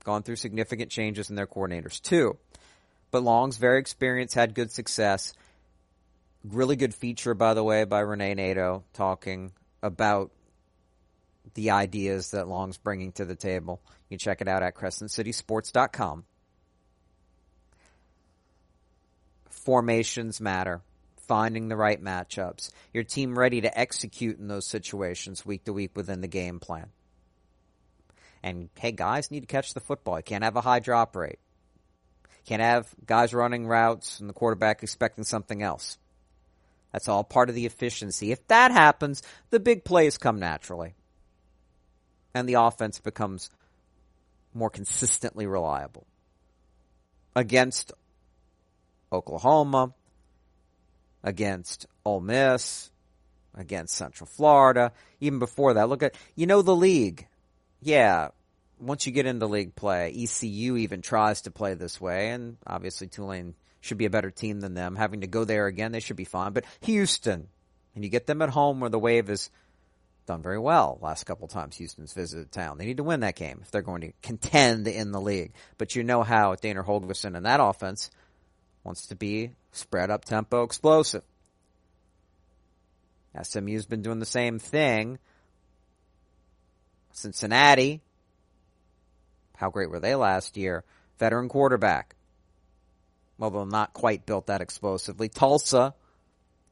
[0.06, 2.38] gone through significant changes in their coordinators too.
[3.10, 5.34] But Long's very experienced, had good success.
[6.44, 9.50] Really good feature, by the way, by Rene Nadeau talking
[9.82, 10.30] about
[11.54, 13.80] the ideas that Long's bringing to the table.
[14.08, 16.24] You can check it out at crescentcitysports.com.
[19.50, 20.82] Formations matter.
[21.26, 22.70] Finding the right matchups.
[22.92, 26.90] Your team ready to execute in those situations week to week within the game plan.
[28.46, 30.18] And hey, guys need to catch the football.
[30.18, 31.40] You can't have a high drop rate.
[32.44, 35.98] Can't have guys running routes and the quarterback expecting something else.
[36.92, 38.30] That's all part of the efficiency.
[38.30, 39.20] If that happens,
[39.50, 40.94] the big plays come naturally.
[42.34, 43.50] And the offense becomes
[44.54, 46.06] more consistently reliable.
[47.34, 47.92] Against
[49.12, 49.92] Oklahoma,
[51.24, 52.92] against Ole Miss,
[53.56, 54.92] against Central Florida.
[55.18, 57.26] Even before that, look at, you know, the league.
[57.80, 58.28] Yeah.
[58.78, 63.06] Once you get into league play, ECU even tries to play this way, and obviously
[63.06, 64.96] Tulane should be a better team than them.
[64.96, 66.52] Having to go there again, they should be fine.
[66.52, 67.48] But Houston,
[67.94, 69.50] and you get them at home where the wave has
[70.26, 72.78] done very well last couple times Houston's visited town.
[72.78, 75.52] They need to win that game if they're going to contend in the league.
[75.78, 78.10] But you know how Dana Holgorsen and that offense
[78.84, 81.22] wants to be spread up tempo explosive.
[83.40, 85.18] SMU's been doing the same thing.
[87.12, 88.00] Cincinnati,
[89.56, 90.84] how great were they last year?
[91.18, 92.14] Veteran quarterback.
[93.40, 95.28] Although not quite built that explosively.
[95.28, 95.94] Tulsa,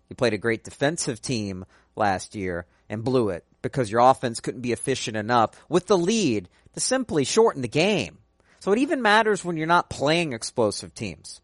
[0.08, 1.64] you played a great defensive team
[1.96, 6.48] last year and blew it because your offense couldn't be efficient enough with the lead
[6.74, 8.18] to simply shorten the game.
[8.60, 11.40] So it even matters when you're not playing explosive teams.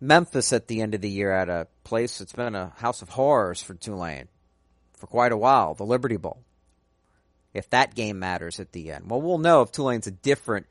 [0.00, 3.10] Memphis at the end of the year at a place that's been a house of
[3.10, 4.28] horrors for Tulane
[4.96, 6.42] for quite a while, the Liberty Bowl.
[7.52, 10.66] If that game matters at the end, well, we'll know if Tulane's a different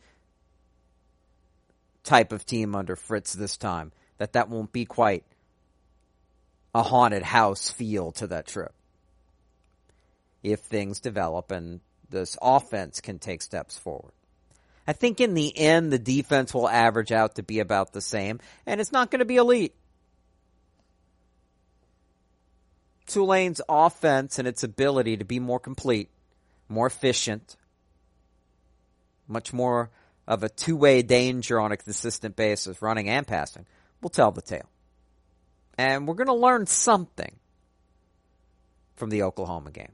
[2.03, 5.23] type of team under Fritz this time, that that won't be quite
[6.73, 8.73] a haunted house feel to that trip.
[10.41, 14.13] If things develop and this offense can take steps forward.
[14.87, 18.39] I think in the end, the defense will average out to be about the same,
[18.65, 19.75] and it's not going to be elite.
[23.05, 26.09] Tulane's offense and its ability to be more complete,
[26.69, 27.57] more efficient,
[29.27, 29.89] much more
[30.27, 33.65] of a two way danger on a consistent basis, running and passing,
[34.01, 34.69] will tell the tale.
[35.77, 37.35] And we're going to learn something
[38.95, 39.93] from the Oklahoma game.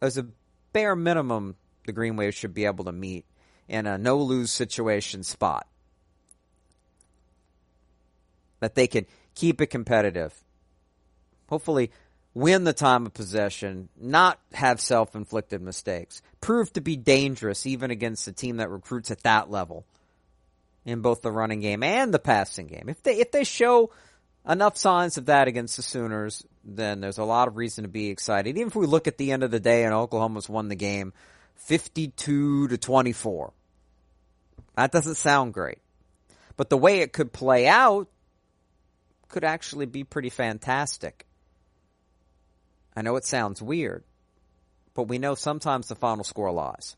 [0.00, 0.26] As a
[0.72, 1.56] bare minimum,
[1.86, 3.24] the Green Wave should be able to meet
[3.68, 5.66] in a no lose situation spot.
[8.60, 10.34] That they can keep it competitive.
[11.48, 11.90] Hopefully,
[12.34, 17.90] win the time of possession, not have self inflicted mistakes, prove to be dangerous even
[17.90, 19.84] against a team that recruits at that level
[20.84, 22.88] in both the running game and the passing game.
[22.88, 23.90] If they if they show
[24.48, 28.08] enough signs of that against the Sooners, then there's a lot of reason to be
[28.08, 28.56] excited.
[28.56, 31.12] Even if we look at the end of the day and Oklahoma's won the game
[31.56, 33.52] 52 to 24.
[34.76, 35.78] That doesn't sound great.
[36.56, 38.08] But the way it could play out
[39.28, 41.26] could actually be pretty fantastic.
[42.94, 44.04] I know it sounds weird,
[44.94, 46.96] but we know sometimes the final score lies.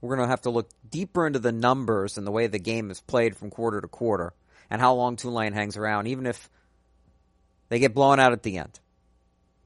[0.00, 2.90] We're going to have to look deeper into the numbers and the way the game
[2.90, 4.32] is played from quarter to quarter
[4.70, 6.48] and how long Tulane hangs around, even if
[7.68, 8.78] they get blown out at the end.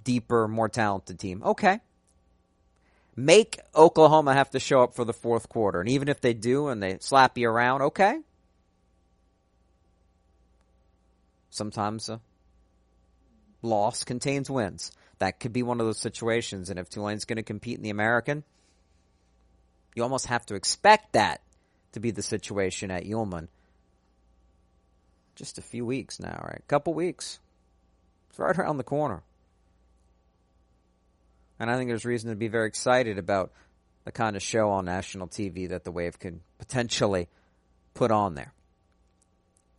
[0.05, 1.43] Deeper, more talented team.
[1.45, 1.81] Okay.
[3.15, 5.81] Make Oklahoma have to show up for the fourth quarter.
[5.81, 8.21] And even if they do and they slap you around, okay.
[11.51, 12.21] Sometimes a
[13.63, 14.93] loss contains wins.
[15.19, 16.69] That could be one of those situations.
[16.69, 18.45] And if Tulane's going to compete in the American,
[19.95, 21.41] you almost have to expect that
[21.93, 23.49] to be the situation at Yulman
[25.35, 26.59] just a few weeks now, right?
[26.59, 27.39] A couple weeks.
[28.31, 29.23] It's right around the corner.
[31.59, 33.53] And I think there's reason to be very excited about
[34.05, 37.29] the kind of show on national TV that the Wave can potentially
[37.95, 38.53] put on there.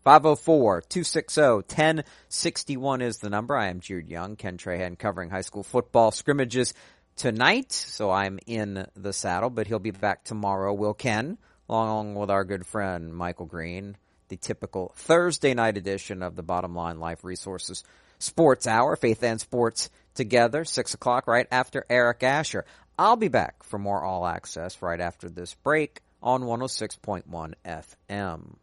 [0.06, 3.56] 504-260-1061 is the number.
[3.56, 6.74] I am Jude Young, Ken Trahan covering high school football scrimmages
[7.16, 7.72] tonight.
[7.72, 10.74] So I'm in the saddle, but he'll be back tomorrow.
[10.74, 11.38] Will Ken,
[11.70, 13.96] along with our good friend Michael Green,
[14.28, 17.84] the typical Thursday night edition of the Bottom Line Life Resources
[18.20, 22.66] Sports Hour, Faith and Sports together, 6 o'clock right after Eric Asher.
[22.98, 28.56] I'll be back for more All Access right after this break on 106.1 FM.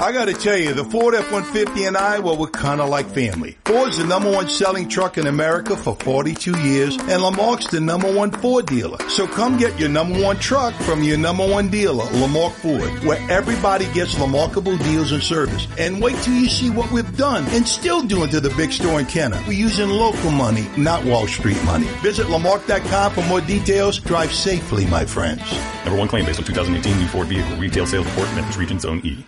[0.00, 3.56] I gotta tell you, the Ford F-150 and I, well, we're kinda like family.
[3.64, 8.12] Ford's the number one selling truck in America for 42 years, and Lamarque's the number
[8.12, 8.98] one Ford dealer.
[9.08, 13.18] So come get your number one truck from your number one dealer, Lamarque Ford, where
[13.30, 15.66] everybody gets remarkable deals and service.
[15.78, 19.00] And wait till you see what we've done and still doing to the big store
[19.00, 19.42] in Kenner.
[19.46, 21.86] We're using local money, not Wall Street money.
[22.02, 23.98] Visit Lamarque.com for more details.
[24.00, 25.42] Drive safely, my friends.
[25.84, 29.00] Number one claim based on 2018 new Ford vehicle retail sales report, Memphis Region Zone
[29.04, 29.24] E.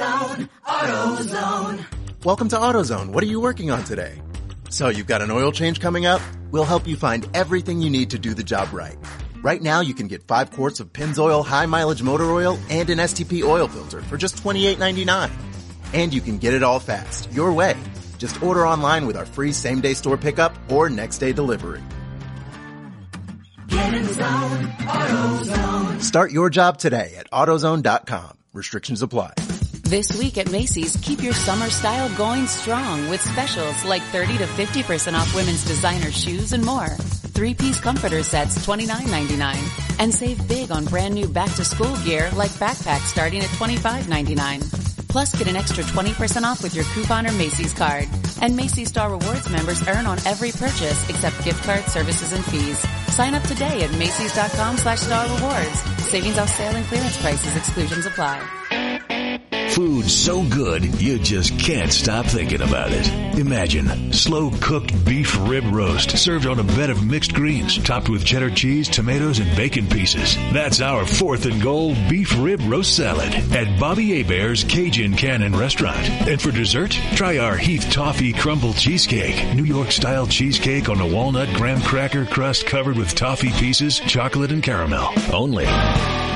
[0.00, 2.24] Get in zone, AutoZone.
[2.24, 3.10] Welcome to AutoZone.
[3.10, 4.22] What are you working on today?
[4.70, 6.22] So you've got an oil change coming up?
[6.50, 8.96] We'll help you find everything you need to do the job right.
[9.42, 12.96] Right now you can get five quarts of Pennzoil high mileage motor oil and an
[12.96, 15.30] STP oil filter for just $28.99.
[15.92, 17.76] And you can get it all fast, your way.
[18.16, 21.82] Just order online with our free same day store pickup or next day delivery.
[23.66, 26.00] Get in the zone, AutoZone.
[26.00, 28.38] Start your job today at AutoZone.com.
[28.54, 29.34] Restrictions apply.
[29.90, 34.46] This week at Macy's, keep your summer style going strong with specials like 30 to
[34.46, 36.90] 50% off women's designer shoes and more.
[37.34, 39.98] Three-piece comforter sets $29.99.
[39.98, 45.08] And save big on brand new back-to-school gear like backpacks starting at $25.99.
[45.08, 48.08] Plus get an extra 20% off with your coupon or Macy's card.
[48.40, 52.78] And Macy's Star Rewards members earn on every purchase except gift cards, services, and fees.
[53.12, 55.80] Sign up today at Macy's.com slash Star Rewards.
[56.06, 57.56] Savings off sale and clearance prices.
[57.56, 58.38] Exclusions apply.
[59.74, 63.08] Food so good, you just can't stop thinking about it.
[63.38, 68.24] Imagine slow cooked beef rib roast served on a bed of mixed greens, topped with
[68.24, 70.34] cheddar cheese, tomatoes, and bacon pieces.
[70.52, 76.10] That's our fourth and goal beef rib roast salad at Bobby Hebert's Cajun Cannon Restaurant.
[76.28, 81.06] And for dessert, try our Heath Toffee Crumble Cheesecake, New York style cheesecake on a
[81.06, 85.10] walnut graham cracker crust covered with toffee pieces, chocolate, and caramel.
[85.32, 85.66] Only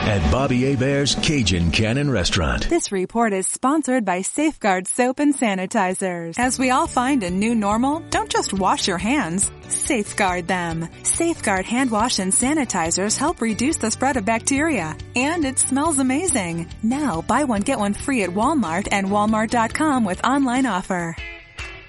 [0.04, 2.68] at Bobby Hebert's Cajun Cannon Restaurant.
[2.68, 6.38] This report is sponsored by Safeguard Soap and Sanitizers.
[6.38, 9.50] As we all find a new normal, don't just wash your hands.
[9.68, 10.88] Safeguard them.
[11.02, 14.96] Safeguard hand wash and sanitizers help reduce the spread of bacteria.
[15.16, 16.68] And it smells amazing.
[16.82, 21.16] Now buy one get one free at Walmart and walmart.com with online offer.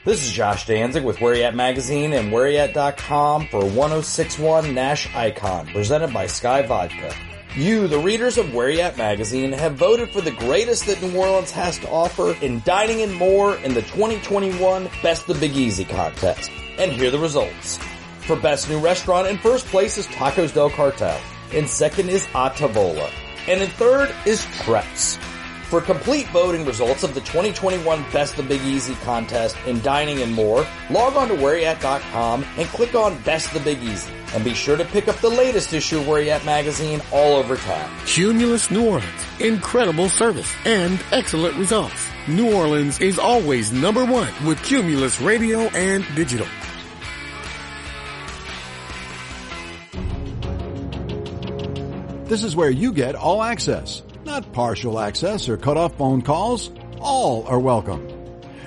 [0.05, 5.65] This is Josh Danzig with Where You At Magazine and WhereYouAt.com for 1061 Nash Icon,
[5.67, 7.34] presented by SKYY Vodka.
[7.57, 11.17] You, the readers of Where You At Magazine, have voted for the greatest that New
[11.17, 15.85] Orleans has to offer in dining and more in the 2021 Best the Big Easy
[15.85, 16.51] contest.
[16.77, 17.79] And here are the results.
[18.27, 21.17] For Best New Restaurant, in first place is Tacos Del Cartel.
[21.53, 23.09] In second is Atavola.
[23.47, 25.15] And in third is Treps.
[25.69, 30.33] For complete voting results of the 2021 Best the Big Easy contest in dining and
[30.33, 34.11] more, log on to whereyat.com and click on Best the Big Easy.
[34.35, 37.37] And be sure to pick up the latest issue of Where You At magazine all
[37.37, 37.89] over town.
[38.05, 39.25] Cumulus New Orleans.
[39.39, 42.09] Incredible service and excellent results.
[42.27, 46.47] New Orleans is always number one with Cumulus Radio and Digital.
[52.25, 56.71] This is where you get all access, not partial access or cut off phone calls.
[56.99, 58.05] All are welcome.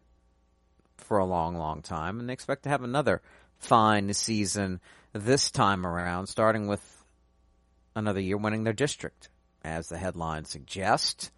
[1.05, 3.21] for a long, long time, and they expect to have another
[3.57, 4.79] fine season
[5.13, 7.03] this time around, starting with
[7.95, 9.29] another year winning their district,
[9.63, 11.31] as the headline suggests.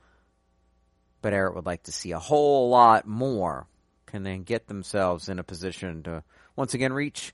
[1.21, 3.67] But Ehret would like to see a whole lot more
[4.05, 6.23] can then get themselves in a position to
[6.55, 7.33] once again reach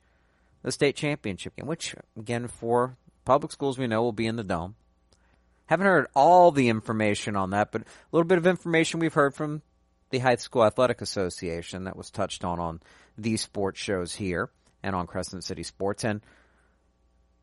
[0.64, 4.44] the state championship game, which again for public schools we know will be in the
[4.44, 4.76] dome.
[5.68, 9.34] Haven't heard all the information on that, but a little bit of information we've heard
[9.34, 9.62] from
[10.14, 12.80] the High School Athletic Association that was touched on on
[13.18, 14.52] these sports shows here
[14.84, 16.04] and on Crescent City Sports.
[16.04, 16.22] And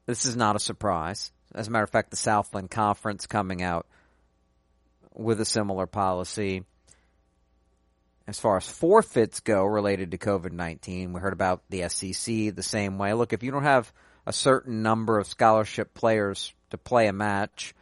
[0.06, 1.32] this is not a surprise.
[1.52, 3.88] As a matter of fact, the Southland Conference coming out
[5.12, 6.62] with a similar policy
[8.28, 11.12] as far as forfeits go related to COVID 19.
[11.12, 13.14] We heard about the SEC the same way.
[13.14, 13.92] Look, if you don't have
[14.26, 17.74] a certain number of scholarship players to play a match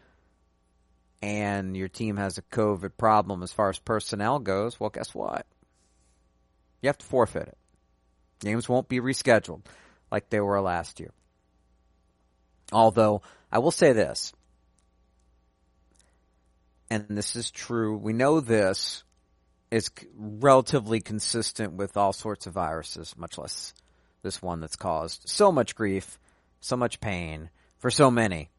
[1.20, 5.46] and your team has a COVID problem as far as personnel goes, well, guess what?
[6.80, 7.58] You have to forfeit it.
[8.40, 9.62] Games won't be rescheduled
[10.10, 11.12] like they were last year.
[12.70, 14.32] Although, I will say this
[16.90, 19.04] and this is true, we know this
[19.70, 23.74] is relatively consistent with all sorts of viruses, much less
[24.22, 26.18] this one that's caused so much grief,
[26.60, 28.50] so much pain for so many.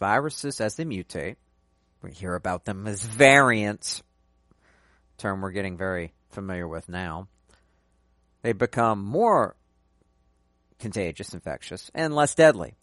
[0.00, 1.36] Viruses, as they mutate,
[2.02, 4.02] we hear about them as variants,
[5.18, 7.28] term we're getting very familiar with now.
[8.42, 9.54] They become more
[10.78, 12.74] contagious, infectious, and less deadly.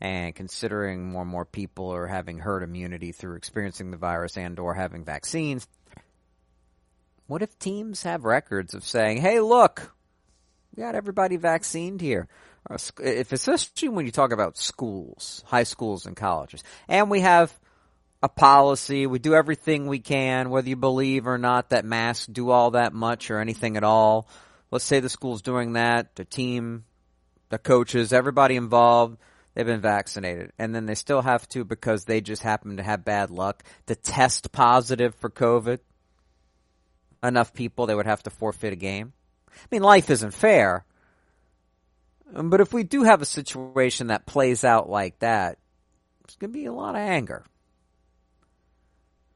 [0.00, 4.58] And considering more and more people are having herd immunity through experiencing the virus and
[4.58, 5.68] or having vaccines,
[7.26, 9.94] what if teams have records of saying, "Hey, look,
[10.74, 12.28] we got everybody vaccinated here."
[12.70, 17.58] Uh, if especially when you talk about schools, high schools and colleges, and we have
[18.22, 22.50] a policy, we do everything we can, whether you believe or not that masks do
[22.50, 24.28] all that much or anything at all.
[24.70, 26.84] Let's say the school's doing that, the team,
[27.48, 29.18] the coaches, everybody involved,
[29.54, 30.52] they've been vaccinated.
[30.56, 33.96] And then they still have to, because they just happen to have bad luck, to
[33.96, 35.80] test positive for COVID.
[37.24, 39.12] Enough people, they would have to forfeit a game.
[39.50, 40.84] I mean, life isn't fair.
[42.34, 45.58] Um, but if we do have a situation that plays out like that,
[46.24, 47.44] it's going to be a lot of anger.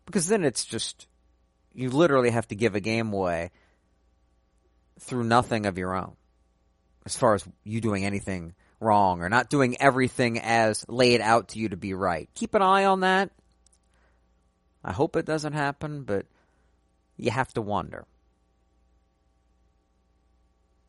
[0.06, 1.06] Because then it's just,
[1.74, 3.50] you literally have to give a game away
[5.00, 6.16] through nothing of your own.
[7.04, 11.58] As far as you doing anything wrong or not doing everything as laid out to
[11.58, 12.28] you to be right.
[12.34, 13.30] Keep an eye on that.
[14.84, 16.26] I hope it doesn't happen, but
[17.16, 18.06] you have to wonder.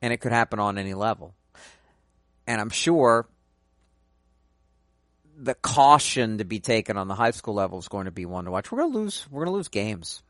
[0.01, 1.33] And it could happen on any level.
[2.47, 3.27] And I'm sure
[5.37, 8.45] the caution to be taken on the high school level is going to be one
[8.45, 8.71] to watch.
[8.71, 9.27] We're going to lose.
[9.29, 10.23] We're going to lose games.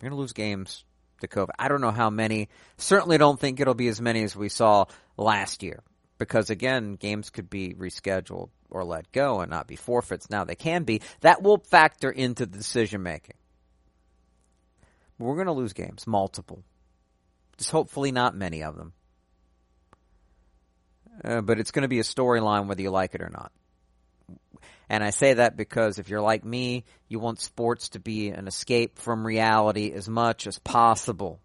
[0.00, 0.84] We're going to lose games
[1.20, 1.50] to COVID.
[1.58, 2.48] I don't know how many.
[2.78, 4.86] Certainly, don't think it'll be as many as we saw
[5.16, 5.82] last year
[6.18, 10.30] because again, games could be rescheduled or let go and not be forfeits.
[10.30, 11.02] Now they can be.
[11.20, 13.36] That will factor into the decision making.
[15.18, 16.64] We're going to lose games, multiple.
[17.56, 18.92] Just hopefully not many of them.
[21.22, 23.52] Uh, but it's going to be a storyline whether you like it or not.
[24.88, 28.46] And I say that because if you're like me, you want sports to be an
[28.46, 31.40] escape from reality as much as possible.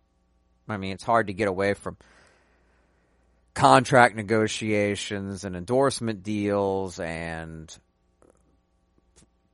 [0.67, 1.97] I mean, it's hard to get away from
[3.53, 7.75] contract negotiations and endorsement deals and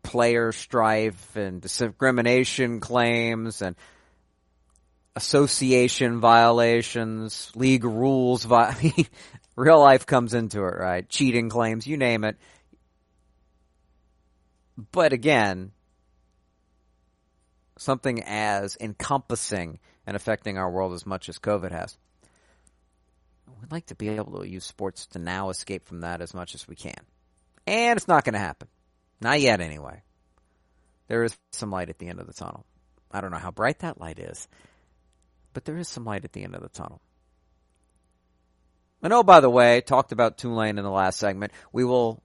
[0.04, 3.76] player strife and discrimination claims and
[5.16, 8.44] association violations, league rules.
[8.46, 9.08] Vi-
[9.56, 11.08] real life comes into it, right?
[11.08, 12.38] Cheating claims, you name it.
[14.92, 15.72] But again,
[17.78, 21.98] something as encompassing and affecting our world as much as COVID has.
[23.62, 26.56] We'd like to be able to use sports to now escape from that as much
[26.56, 27.00] as we can.
[27.66, 28.68] And it's not going to happen.
[29.22, 30.04] Not yet, anyway.
[31.08, 32.66] There is some light at the end of the tunnel.
[33.12, 34.48] I don't know how bright that light is,
[35.54, 37.02] but there is some light at the end of the tunnel.
[39.06, 41.52] And oh, by the way, talked about Tulane in the last segment.
[41.72, 42.24] We will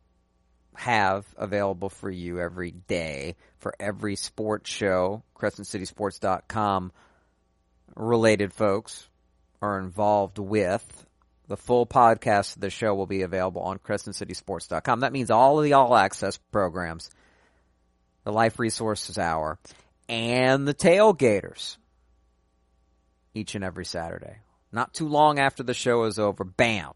[0.75, 6.91] have available for you every day for every sports show, CrescentCitySports.com
[7.97, 9.07] related folks
[9.61, 11.07] are involved with.
[11.49, 15.01] The full podcast of the show will be available on CrescentCitySports.com.
[15.01, 17.11] That means all of the all access programs,
[18.25, 19.59] the Life Resources Hour,
[20.09, 21.77] and the Tailgaters
[23.35, 24.39] each and every Saturday.
[24.73, 26.93] Not too long after the show is over, bam,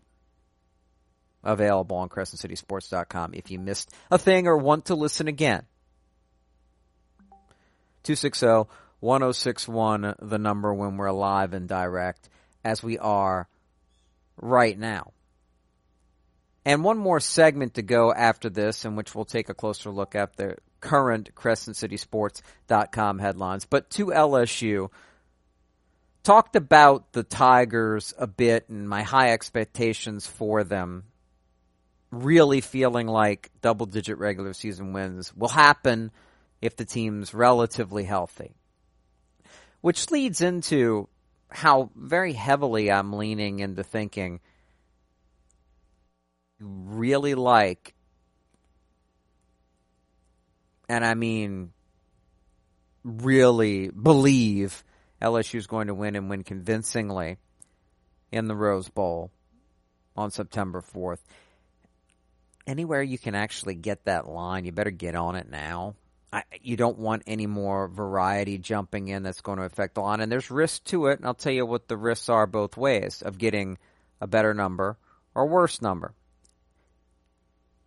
[1.42, 5.64] available on CrescentCitySports.com if you missed a thing or want to listen again.
[8.04, 8.70] 260
[9.00, 12.30] 1061, the number when we're live and direct,
[12.64, 13.46] as we are
[14.38, 15.12] right now.
[16.64, 20.14] And one more segment to go after this, in which we'll take a closer look
[20.14, 23.66] at the current CrescentCitySports.com headlines.
[23.66, 24.90] But to LSU,
[26.24, 31.04] talked about the Tigers a bit and my high expectations for them.
[32.10, 36.10] Really feeling like double digit regular season wins will happen
[36.60, 38.54] if the team's relatively healthy.
[39.80, 41.08] Which leads into
[41.48, 44.40] how very heavily I'm leaning into thinking
[46.58, 47.94] you really like
[50.88, 51.72] and I mean
[53.04, 54.82] really believe
[55.24, 57.38] LSU is going to win and win convincingly
[58.30, 59.30] in the Rose Bowl
[60.14, 61.20] on September 4th.
[62.66, 65.94] Anywhere you can actually get that line, you better get on it now.
[66.30, 70.20] I, you don't want any more variety jumping in that's going to affect the line.
[70.20, 73.22] And there's risk to it, and I'll tell you what the risks are both ways
[73.22, 73.78] of getting
[74.20, 74.98] a better number
[75.34, 76.12] or worse number.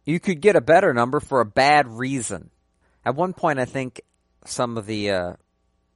[0.05, 2.49] You could get a better number for a bad reason.
[3.05, 4.01] At one point, I think
[4.45, 5.33] some of the uh,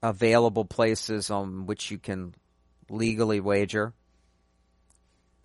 [0.03, 2.33] available places on which you can
[2.89, 3.93] legally wager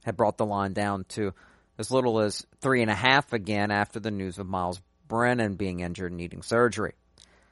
[0.05, 1.35] had brought the line down to
[1.79, 5.81] as little as three and a half again after the news of Myles Brennan being
[5.81, 6.95] injured and needing surgery.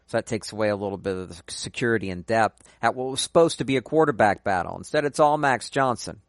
[0.07, 3.21] So that takes away a little bit of the security and depth at what was
[3.21, 4.77] supposed to be a quarterback battle.
[4.77, 6.21] Instead, it's all Max Johnson.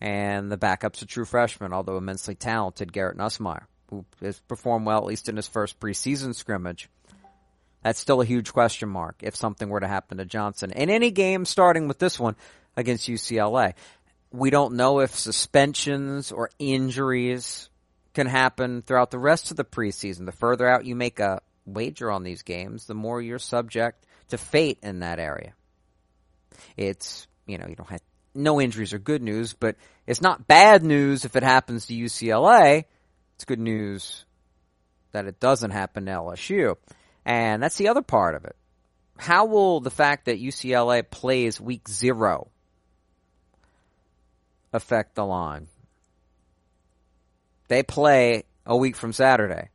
[0.00, 4.98] And the backup's a true freshman, although immensely talented, Garrett Nussmeier, who has performed well,
[4.98, 6.88] at least in his first preseason scrimmage.
[7.82, 10.72] That's still a huge question mark if something were to happen to Johnson.
[10.72, 12.36] In any game starting with this one
[12.76, 13.74] against UCLA,
[14.30, 17.70] we don't know if suspensions or injuries
[18.14, 20.26] can happen throughout the rest of the preseason.
[20.26, 24.38] The further out you make a wager on these games, the more you're subject to
[24.38, 25.52] fate in that area.
[26.76, 28.02] It's, you know, you don't have,
[28.34, 29.76] no injuries are good news, but
[30.06, 32.84] it's not bad news if it happens to UCLA.
[33.36, 34.24] It's good news
[35.12, 36.76] that it doesn't happen to LSU.
[37.24, 38.56] And that's the other part of it.
[39.18, 42.48] How will the fact that UCLA plays week zero
[44.72, 45.66] affect the line?
[47.66, 49.68] They play a week from Saturday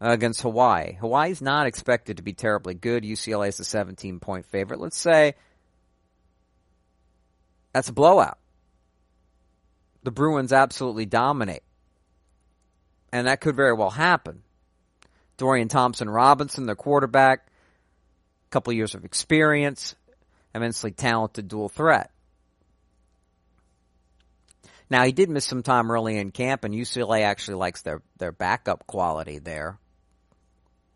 [0.00, 0.94] against Hawaii.
[0.94, 3.04] Hawaii's not expected to be terribly good.
[3.04, 4.80] UCLA is a 17 point favorite.
[4.80, 5.34] Let's say
[7.72, 8.38] that's a blowout.
[10.02, 11.62] The Bruins absolutely dominate.
[13.12, 14.42] And that could very well happen.
[15.42, 19.96] Dorian Thompson Robinson, the quarterback, a couple years of experience,
[20.54, 22.12] immensely talented dual threat.
[24.88, 28.30] Now he did miss some time early in camp, and UCLA actually likes their their
[28.30, 29.80] backup quality there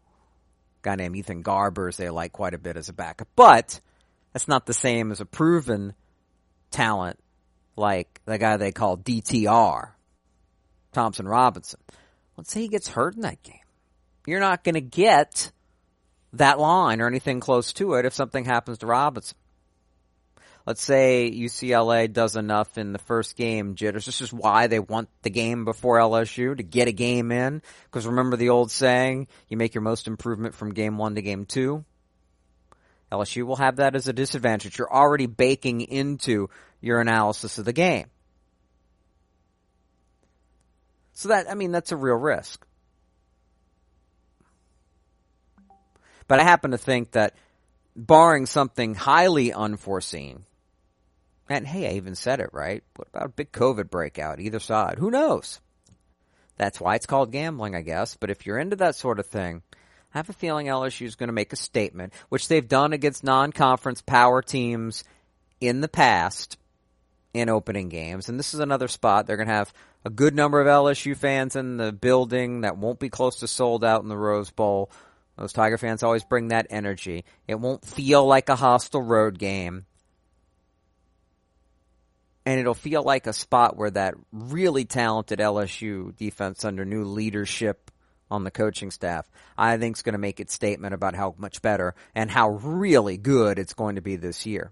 [0.05, 3.27] A guy named Ethan Garbers they like quite a bit as a backup.
[3.35, 3.81] But
[4.33, 5.93] that's not the same as a proven
[6.71, 7.19] talent
[7.75, 9.89] like the guy they call DTR,
[10.93, 11.81] Thompson Robinson.
[12.37, 13.66] Let's say he gets hurt in that game.
[14.27, 15.53] You're not going to get
[16.33, 19.37] that line or anything close to it if something happens to Robinson
[20.67, 24.05] let's say UCLA does enough in the first game jitters.
[24.05, 27.63] This is why they want the game before LSU to get a game in.
[27.85, 31.47] Because remember the old saying, you make your most improvement from game one to game
[31.47, 31.85] two.
[33.13, 34.79] LSU will have that as a disadvantage.
[34.79, 36.51] You're already baking into
[36.81, 38.07] your analysis of the game.
[41.13, 42.67] So that, I mean, that's a real risk.
[46.29, 47.35] But I happen to think that
[47.95, 50.45] barring something highly unforeseen,
[51.49, 52.83] and hey, I even said it, right?
[52.97, 54.99] What about a big COVID breakout either side?
[54.99, 55.61] Who knows?
[56.57, 58.17] That's why it's called gambling, I guess.
[58.17, 59.63] But if you're into that sort of thing,
[60.15, 63.23] I have a feeling LSU is going to make a statement, which they've done against
[63.23, 65.05] non-conference power teams
[65.61, 66.59] in the past
[67.35, 68.29] in opening games.
[68.29, 69.27] And this is another spot.
[69.27, 69.73] They're going to have
[70.05, 73.85] a good number of LSU fans in the building that won't be close to sold
[73.85, 74.91] out in the Rose Bowl.
[75.37, 77.25] Those Tiger fans always bring that energy.
[77.47, 79.87] It won't feel like a hostile road game
[82.47, 87.91] and it'll feel like a spot where that really talented LSU defense under new leadership
[88.31, 89.29] on the coaching staff,
[89.59, 93.17] I think is going to make its statement about how much better and how really
[93.17, 94.71] good it's going to be this year.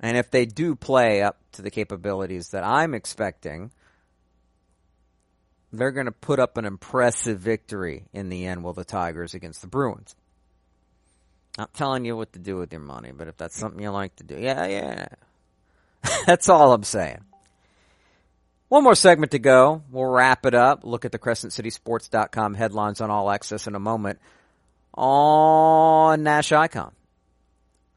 [0.00, 3.70] And if they do play up to the capabilities that I'm expecting,
[5.78, 9.60] they're going to put up an impressive victory in the end, will the Tigers against
[9.60, 10.14] the Bruins.
[11.58, 14.14] Not telling you what to do with your money, but if that's something you like
[14.16, 15.06] to do, yeah, yeah.
[16.26, 17.24] That's all I'm saying.
[18.68, 19.82] One more segment to go.
[19.90, 20.80] We'll wrap it up.
[20.84, 24.18] Look at the CrescentCitySports.com headlines on All Access in a moment
[24.92, 26.92] on Nash Icon.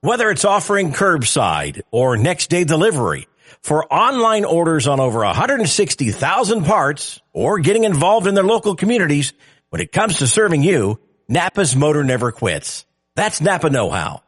[0.01, 3.27] Whether it's offering curbside or next day delivery,
[3.61, 9.33] for online orders on over 160,000 parts or getting involved in their local communities,
[9.69, 12.85] when it comes to serving you, Napa's Motor Never Quits.
[13.15, 14.23] That's Napa Know How.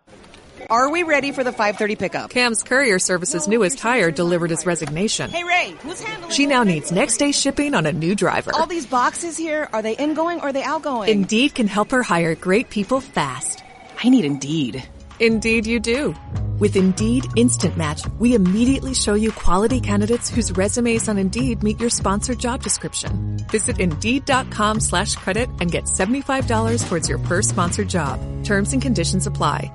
[0.70, 2.30] Are we ready for the 5:30 pickup?
[2.30, 5.30] Cam's Courier Service's newest hire delivered his resignation.
[5.30, 6.32] Hey Ray, who's handling?
[6.32, 8.52] She now needs next day shipping on a new driver.
[8.54, 11.10] All these boxes here, are they ingoing or are they outgoing?
[11.10, 13.64] Indeed can help her hire great people fast.
[14.02, 14.88] I need Indeed.
[15.22, 16.16] Indeed you do.
[16.58, 21.80] With Indeed Instant Match, we immediately show you quality candidates whose resumes on Indeed meet
[21.80, 23.38] your sponsored job description.
[23.50, 28.20] Visit Indeed.com slash credit and get $75 towards your first sponsored job.
[28.44, 29.72] Terms and conditions apply.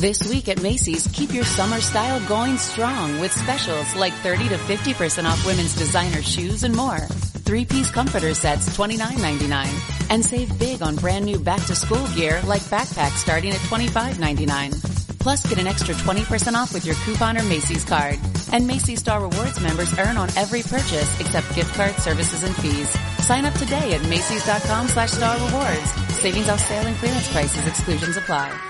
[0.00, 4.56] This week at Macy's, keep your summer style going strong with specials like 30 to
[4.56, 7.00] 50% off women's designer shoes and more.
[7.44, 10.08] Three-piece comforter sets $29.99.
[10.08, 15.18] And save big on brand new back-to-school gear like backpacks starting at $25.99.
[15.18, 18.18] Plus, get an extra 20% off with your coupon or Macy's card.
[18.52, 22.88] And Macy's Star Rewards members earn on every purchase except gift cards, services, and fees.
[23.26, 25.90] Sign up today at Macy's.com slash Star Rewards.
[26.16, 27.66] Savings off sale and clearance prices.
[27.66, 28.69] Exclusions apply.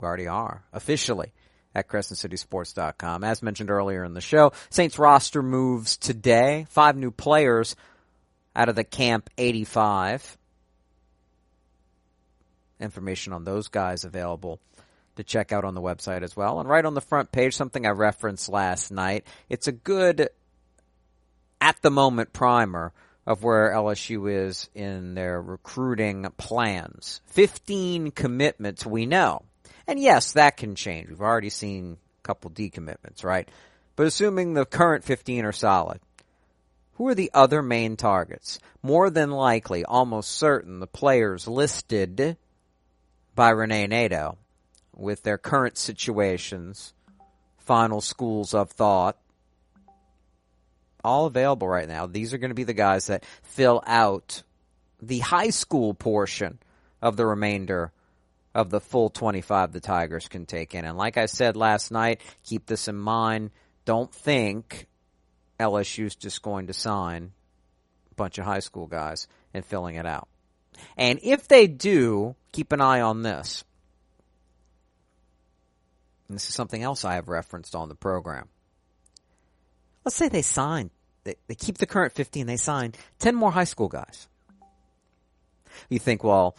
[0.00, 1.32] We already are, officially,
[1.74, 3.24] at CrescentCitySports.com.
[3.24, 6.66] As mentioned earlier in the show, Saints roster moves today.
[6.70, 7.76] Five new players
[8.54, 10.38] out of the Camp 85.
[12.80, 14.60] Information on those guys available
[15.18, 16.58] to check out on the website as well.
[16.58, 19.24] And right on the front page, something I referenced last night.
[19.48, 20.30] It's a good
[21.60, 22.92] at the moment primer
[23.26, 27.20] of where LSU is in their recruiting plans.
[27.26, 29.42] 15 commitments we know.
[29.86, 31.08] And yes, that can change.
[31.08, 33.48] We've already seen a couple decommitments, right?
[33.96, 36.00] But assuming the current 15 are solid,
[36.94, 38.60] who are the other main targets?
[38.82, 42.36] More than likely, almost certain, the players listed
[43.34, 44.38] by Rene Nadeau
[44.98, 46.92] with their current situations,
[47.56, 49.16] final schools of thought,
[51.04, 52.06] all available right now.
[52.06, 54.42] These are going to be the guys that fill out
[55.00, 56.58] the high school portion
[57.00, 57.92] of the remainder
[58.54, 60.84] of the full 25 the Tigers can take in.
[60.84, 63.50] And like I said last night, keep this in mind.
[63.84, 64.88] Don't think
[65.60, 67.32] LSU's just going to sign
[68.10, 70.28] a bunch of high school guys and filling it out.
[70.96, 73.64] And if they do, keep an eye on this.
[76.28, 78.48] And this is something else I have referenced on the program.
[80.04, 80.90] Let's say they sign,
[81.24, 84.28] they, they keep the current 15, they sign 10 more high school guys.
[85.88, 86.56] You think, well,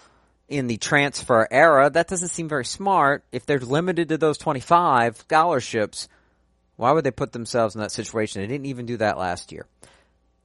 [0.48, 3.24] in the transfer era, that doesn't seem very smart.
[3.32, 6.08] If they're limited to those 25 scholarships,
[6.76, 8.42] why would they put themselves in that situation?
[8.42, 9.68] They didn't even do that last year.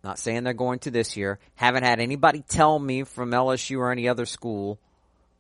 [0.03, 1.39] Not saying they're going to this year.
[1.55, 4.79] Haven't had anybody tell me from LSU or any other school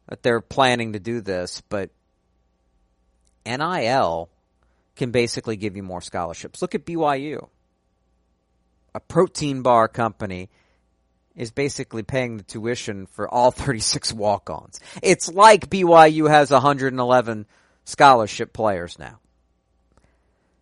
[0.08, 1.90] that they're planning to do this, but
[3.46, 4.28] NIL
[4.96, 6.62] can basically give you more scholarships.
[6.62, 7.48] Look at BYU.
[8.94, 10.50] A protein bar company
[11.34, 14.80] is basically paying the tuition for all 36 walk-ons.
[15.02, 17.46] It's like BYU has 111
[17.84, 19.18] scholarship players now.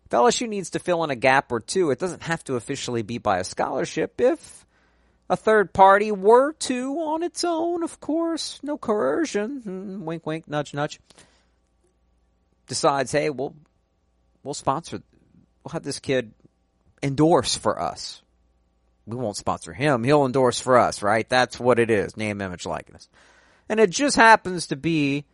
[0.05, 3.01] If LSU needs to fill in a gap or two, it doesn't have to officially
[3.01, 4.19] be by a scholarship.
[4.19, 4.65] If
[5.29, 10.47] a third party were to on its own, of course, no coercion, hmm, wink, wink,
[10.47, 10.99] nudge, nudge,
[12.67, 13.55] decides, hey, we'll,
[14.43, 15.01] we'll sponsor,
[15.63, 16.33] we'll have this kid
[17.01, 18.23] endorse for us
[19.05, 20.03] we won't sponsor him.
[20.03, 21.27] He'll endorse for us, right?
[21.27, 22.15] That's what it is.
[22.15, 23.09] Name, image, likeness.
[23.67, 25.25] And it just happens to be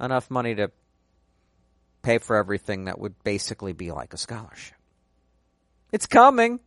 [0.00, 0.70] enough money to
[2.02, 4.76] pay for everything that would basically be like a scholarship.
[5.92, 6.60] It's coming.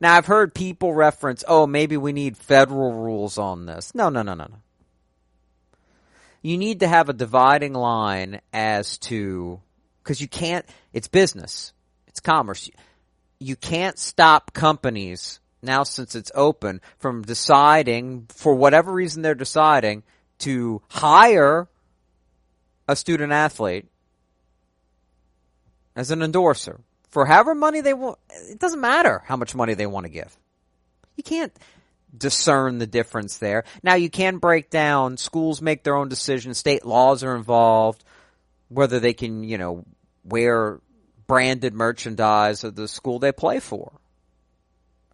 [0.00, 3.94] Now I've heard people reference, oh, maybe we need federal rules on this.
[3.94, 4.58] No, no, no, no, no.
[6.42, 9.60] You need to have a dividing line as to,
[10.04, 11.72] cause you can't, it's business.
[12.06, 12.70] It's commerce
[13.38, 20.02] you can't stop companies now since it's open from deciding for whatever reason they're deciding
[20.38, 21.68] to hire
[22.86, 23.86] a student athlete
[25.96, 26.80] as an endorser
[27.10, 28.18] for however money they want.
[28.50, 30.36] It doesn't matter how much money they want to give.
[31.16, 31.52] You can't
[32.16, 33.64] discern the difference there.
[33.82, 36.58] Now you can break down schools make their own decisions.
[36.58, 38.04] State laws are involved,
[38.68, 39.84] whether they can, you know,
[40.24, 40.80] wear
[41.26, 43.92] branded merchandise of the school they play for.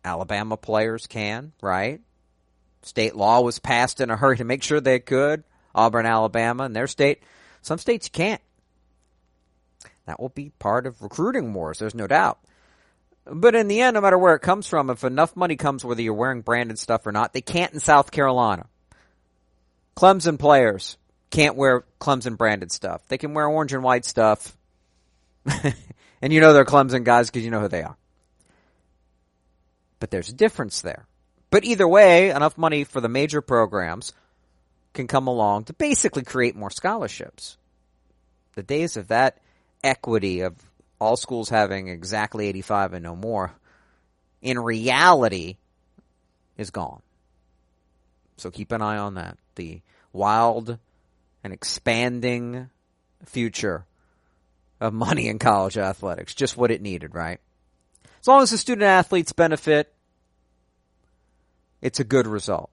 [0.05, 2.01] Alabama players can, right?
[2.83, 5.43] State law was passed in a hurry to make sure they could.
[5.75, 7.23] Auburn, Alabama, and their state.
[7.63, 8.43] Some states can't.
[10.07, 12.39] That will be part of recruiting wars, there's no doubt.
[13.27, 16.03] But in the end, no matter where it comes from, if enough money comes whether
[16.03, 18.67] you're wearing branded stuff or not, they can't in South Carolina.
[19.97, 20.99] Clemson players
[21.31, 23.07] can't wear Clemson branded stuff.
[23.09, 24.57] They can wear orange and white stuff.
[26.25, 27.99] And you know they're Clemson guys because you know who they are.
[30.01, 31.07] But there's a difference there.
[31.51, 34.15] But either way, enough money for the major programs
[34.95, 37.59] can come along to basically create more scholarships.
[38.55, 39.37] The days of that
[39.83, 40.55] equity of
[41.01, 43.53] all schools having exactly 85 and no more,
[44.43, 45.57] in reality,
[46.57, 47.03] is gone.
[48.37, 49.39] So keep an eye on that.
[49.55, 49.81] The
[50.13, 50.79] wild
[51.43, 52.71] and expanding
[53.25, 53.85] future
[54.81, 56.35] of money in college athletics.
[56.35, 57.41] Just what it needed, right?
[58.21, 59.93] As long as the student athletes benefit,
[61.81, 62.71] it's a good result.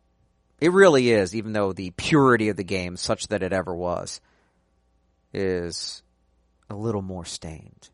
[0.60, 4.22] It really is, even though the purity of the game, such that it ever was,
[5.34, 6.04] is
[6.70, 7.90] a little more stained.